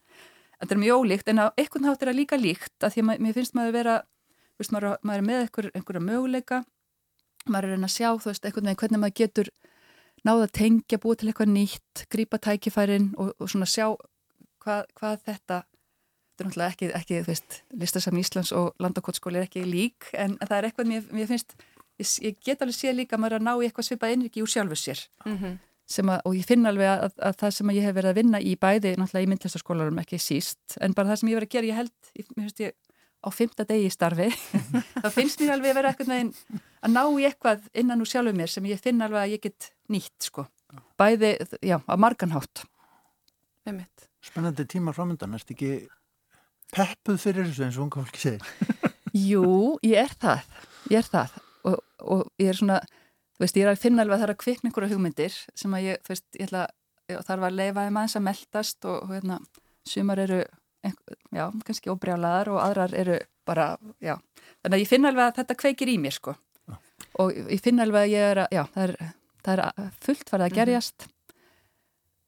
[0.59, 3.25] Þetta er mjög ólíkt en á einhvern hátt er það líka líkt að því að
[3.25, 3.97] mér finnst maður vera,
[4.53, 6.63] þú veist, maður, maður er með einhver, einhverja möguleika,
[7.45, 9.51] maður er að sjá, þú veist, einhvern veginn hvernig maður getur
[10.23, 13.89] náða að tengja, búið til eitthvað nýtt, grípa tækifærin og, og svona sjá
[14.63, 15.63] hvað, hvað þetta
[16.33, 20.37] þetta er náttúrulega ekki, ekki þú veist, listasafn Íslands og landakotskóli er ekki lík en
[20.41, 21.53] það er eitthvað mér, mér finnst
[22.01, 24.49] ég, ég get alveg séð líka að maður að ná í eitthvað svipað einriki úr
[24.49, 25.59] sjálfu sér mm -hmm.
[25.83, 28.55] Að, og ég finn alveg að, að það sem ég hef verið að vinna í
[28.59, 31.79] bæði náttúrulega í myndlistaskólarum ekki síst en bara það sem ég verið að gera, ég
[31.81, 32.75] held mér finnst ég
[33.23, 34.29] á fymta degi í starfi
[35.03, 36.33] þá finnst mér alveg að vera eitthvað neginn
[36.83, 39.71] að ná í eitthvað innan úr sjálfu mér sem ég finn alveg að ég get
[39.91, 40.47] nýtt sko.
[40.99, 42.65] Bæði, já, á marganhátt
[44.23, 45.85] Spennandi tíma framöndan, erst ekki
[46.73, 48.79] peppuð fyrir þessu eins og unga fólki segir?
[49.29, 50.47] Jú, ég er það
[50.91, 51.39] ég er það.
[51.69, 52.79] Og, og ég er svona,
[53.33, 55.75] þú veist, ég er að finna alveg að það er að kvikna einhverja hugmyndir sem
[55.75, 56.65] að ég, þú veist, ég ætla,
[57.27, 59.39] þarf að leifa þeim aðeins að meldast og, og hérna,
[59.89, 60.43] sumar eru
[61.31, 63.73] já, kannski óbrjálaðar og aðrar eru bara,
[64.03, 64.17] já,
[64.63, 66.77] þannig að ég finna alveg að þetta kveikir í mér, sko já.
[67.23, 68.95] og ég finna alveg að ég er að, já, það er,
[69.43, 70.59] það er fullt farið að mhm.
[70.61, 71.09] gerjast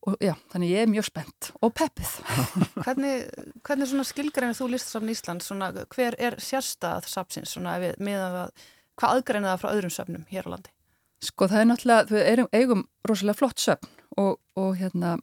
[0.06, 2.12] og já, þannig ég er mjög spennt og peppið.
[2.86, 3.26] hvernig,
[3.66, 8.68] hvernig svona skilgreinir þú listasafn Íslands, svona, hver er sérstað sapsins með að,
[9.00, 10.75] hvað aðgreinir það frá öðrum söfnum hér á landi?
[11.24, 13.88] Sko það er náttúrulega, við erum, eigum rosalega flott söfn
[14.22, 15.16] og, og hérna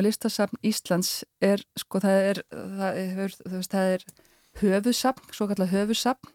[0.00, 3.34] listasafn Íslands er, sko það er, það er,
[3.72, 4.04] það er
[4.60, 6.30] höfusafn, svo kallar höfusafn.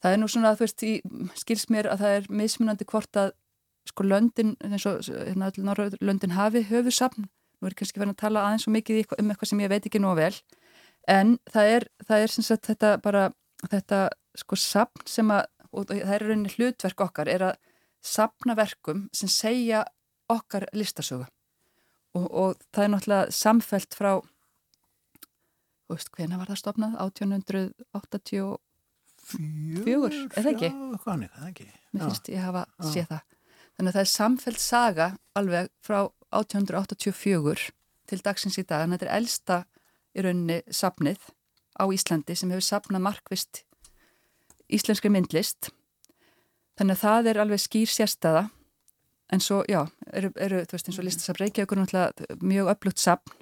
[0.00, 0.92] Það er nú svona, þú veist, í,
[1.36, 3.34] skils mér að það er mismunandi hvort að
[3.90, 7.26] sko löndin, eins og hérna öll norra löndin hafi höfusafn
[7.60, 10.00] nú er kannski verið að tala aðeins svo mikið um eitthvað sem ég veit ekki
[10.02, 10.32] nú vel
[11.10, 13.24] en það er, það er sem sagt þetta bara
[13.68, 14.00] þetta
[14.40, 17.58] sko safn sem að og það er rauninni hlutverk okkar er að
[18.04, 19.84] safna verkum sem segja
[20.30, 21.26] okkar listasögu
[22.14, 28.58] og, og það er náttúrulega samfelt frá þú veist hvena var það stopnað 1884
[29.30, 30.70] eða ekki?
[31.04, 33.22] Hvernig, ekki Mér finnst ég hafa séð það
[33.80, 35.04] Þannig að það er samfelt saga
[35.40, 35.98] alveg frá
[36.36, 37.70] 1884
[38.10, 38.84] til dagsins í dag.
[38.84, 39.56] Að þetta er elsta
[40.12, 41.22] í rauninni sapnið
[41.80, 43.62] á Íslandi sem hefur sapnað markvist
[44.68, 45.70] íslenskri myndlist.
[46.80, 48.46] Þannig að það er alveg skýr sérstaða.
[49.30, 49.82] En svo, já,
[50.16, 53.34] eru, eru þú veist eins og listasafn Reykjavíkur náttúrulega mjög öflugt sapn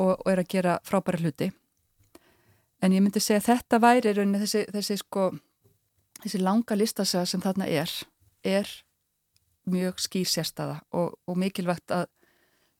[0.00, 1.50] og, og er að gera frábæra hluti.
[2.80, 5.26] En ég myndi segja að þetta væri rauninni þessi, þessi, sko,
[6.24, 7.92] þessi langa listasaga sem þarna er,
[8.40, 8.72] er
[9.68, 12.08] mjög skýr sérstaða og, og mikilvægt að,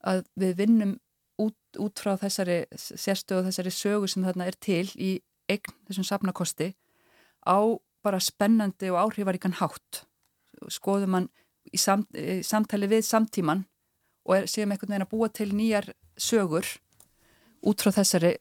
[0.01, 0.97] að við vinnum
[1.37, 5.13] út, út frá þessari sérstöðu og þessari sögu sem þarna er til í
[5.53, 6.73] eign þessum safnakosti
[7.45, 7.61] á
[8.03, 10.05] bara spennandi og áhrifaríkan hátt
[10.69, 11.29] skoðum hann
[11.73, 13.65] í, sam, í samtali við samtíman
[14.27, 15.91] og er, séum einhvern veginn að búa til nýjar
[16.21, 16.69] sögur
[17.67, 18.35] út frá þessari,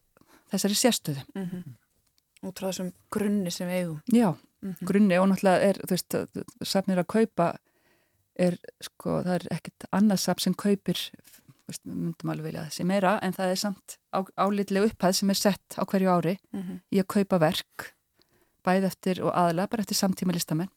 [0.52, 1.24] þessari sérstöðu.
[1.36, 1.64] Mm -hmm.
[2.48, 4.02] Út frá þessum grunni sem við eigum.
[4.14, 4.86] Já, mm -hmm.
[4.86, 6.16] grunni og náttúrulega er, þú veist,
[6.64, 7.58] safnir að kaupa
[8.36, 10.98] er, sko, það er ekkit annað safn sem kaupir,
[11.68, 15.36] veist, myndum alveg vilja þessi meira, en það er samt á, álitlega upphæð sem er
[15.36, 16.80] sett á hverju ári mm -hmm.
[16.92, 17.96] í að kaupa verk,
[18.66, 20.72] bæð eftir og aðla, bara eftir samtíma listamenn.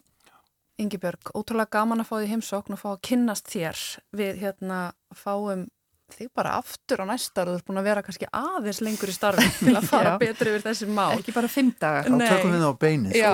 [0.80, 3.80] Ingi Björg, ótrúlega gaman að fá því heimsókn og fá að kynnast þér
[4.16, 4.78] við hérna
[5.14, 5.66] fáum
[6.12, 9.14] þig bara aftur á næsta og þú ert búin að vera kannski aðeins lengur í
[9.16, 11.18] starfi til að fara betur yfir þessi mál.
[11.18, 12.08] Ekki bara fimm dagar.
[12.08, 13.16] Þá tökum við það á beinið.
[13.16, 13.32] Já,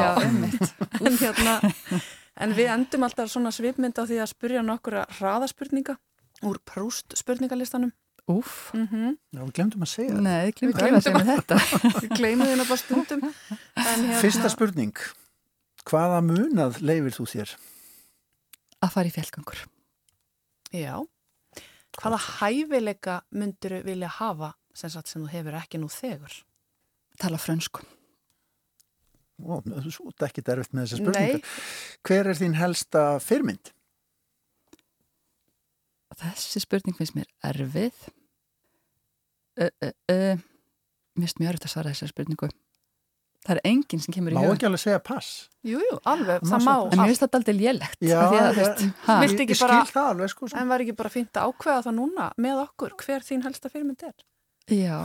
[1.09, 1.55] en, hérna,
[2.47, 5.99] en við endum alltaf svona svipmynd á því að spurja nokkura hraðaspurninga
[6.47, 7.95] úr prúst spurningalistanum.
[8.29, 8.71] Úf.
[8.75, 9.17] Mm -hmm.
[9.33, 10.23] Já, við glemdum að segja það.
[10.23, 11.57] Nei, við glemdum að segja þetta.
[12.03, 13.23] við glemdum því náttúrulega stundum.
[13.77, 14.19] Hérna...
[14.21, 14.97] Fyrsta spurning.
[15.89, 17.55] Hvaða munað leifir þú þér?
[18.85, 19.63] Að fara í fjallgangur.
[20.77, 20.95] Já.
[21.97, 26.35] Hvaða hæfileika myndur vilja hafa sem, sagt, sem þú hefur ekki nú þegur?
[27.19, 27.83] Tala frönsku.
[29.39, 31.41] Ó, þú ert ekki derfitt með þessa spurninga.
[32.07, 33.73] Hver er þín helsta fyrmynd?
[36.19, 37.95] Þessi spurning finnst mér erfið.
[39.59, 40.41] Uh, uh, uh.
[41.19, 42.49] Mér finnst mjög erfitt að svara þessari spurningu.
[43.47, 44.49] Það er enginn sem kemur í huga.
[44.51, 45.29] Má ekki alveg segja pass?
[45.67, 46.73] Jú, jú, alveg, það má.
[46.91, 48.01] En mér finnst þetta aldrei lélegt.
[48.05, 50.49] Já, að, veist, ég, ég skil bara, það alveg sko.
[50.59, 54.05] En var ekki bara fínt að ákveða það núna með okkur hver þín helsta fyrirmynd
[54.11, 54.15] er?
[54.75, 54.99] Já,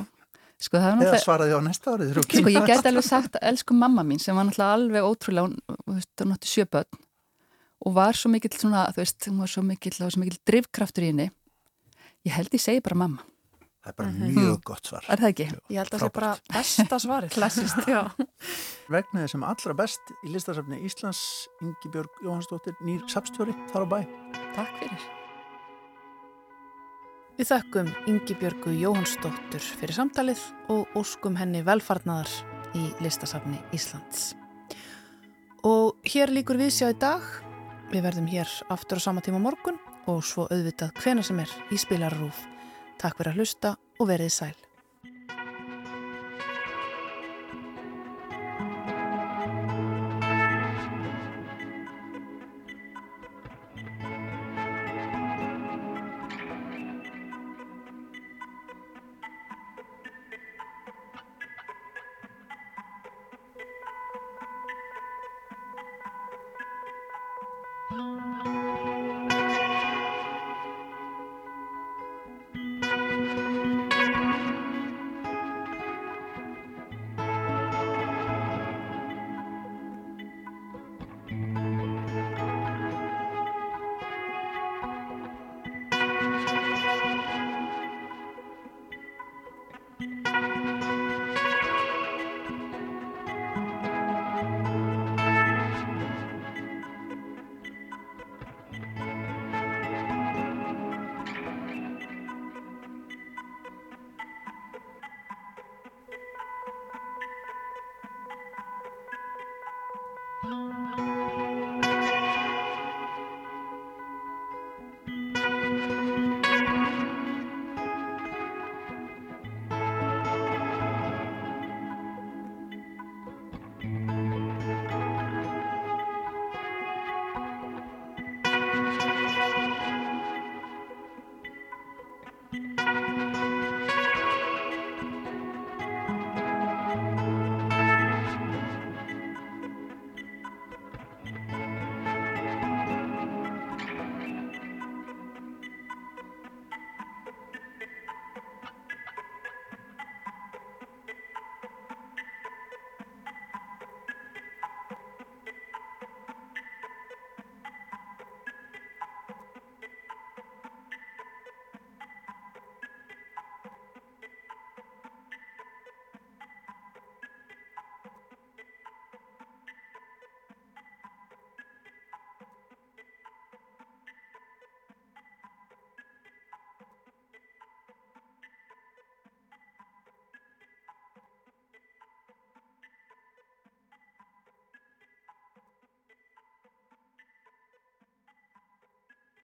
[0.58, 1.14] sko það er náttúrulega...
[1.14, 2.14] Eða svaraði á næsta árið.
[2.26, 6.34] Sko ég get alveg sagt að elsku mamma mín sem var náttúrulega alveg ótrúlega, hún
[6.34, 7.02] nátti sjöböld
[7.84, 11.14] og var svo mikill svona, þú veist, hún var svo mikill, svo mikill drivkraftur í
[11.14, 11.30] henni.
[12.24, 13.26] Ég held ég segi bara mamma.
[13.84, 14.36] Það er bara mm -hmm.
[14.40, 15.06] mjög gott svar.
[15.10, 15.48] Er það ekki?
[15.70, 17.34] Ég held að það sé bara besta svarið.
[17.36, 18.12] Klassist, já.
[18.96, 24.00] Vegnaði sem allra best í listasafni Íslands, Ingi Björg Jóhannsdóttir, nýr sapstjóri, þar á bæ.
[24.56, 25.04] Takk fyrir.
[27.34, 32.30] Við þökkum Ingi Björgu Jóhannsdóttir fyrir samtalið og óskum henni velfarnaðar
[32.78, 34.32] í listasafni Íslands.
[35.64, 37.22] Og hér líkur við sjá í dag.
[37.92, 39.76] Við verðum hér aftur á sama tíma morgun
[40.08, 42.53] og svo auðvitað hvena sem er í spilararúf.
[43.02, 44.56] Takk fyrir að hlusta og verið sæl.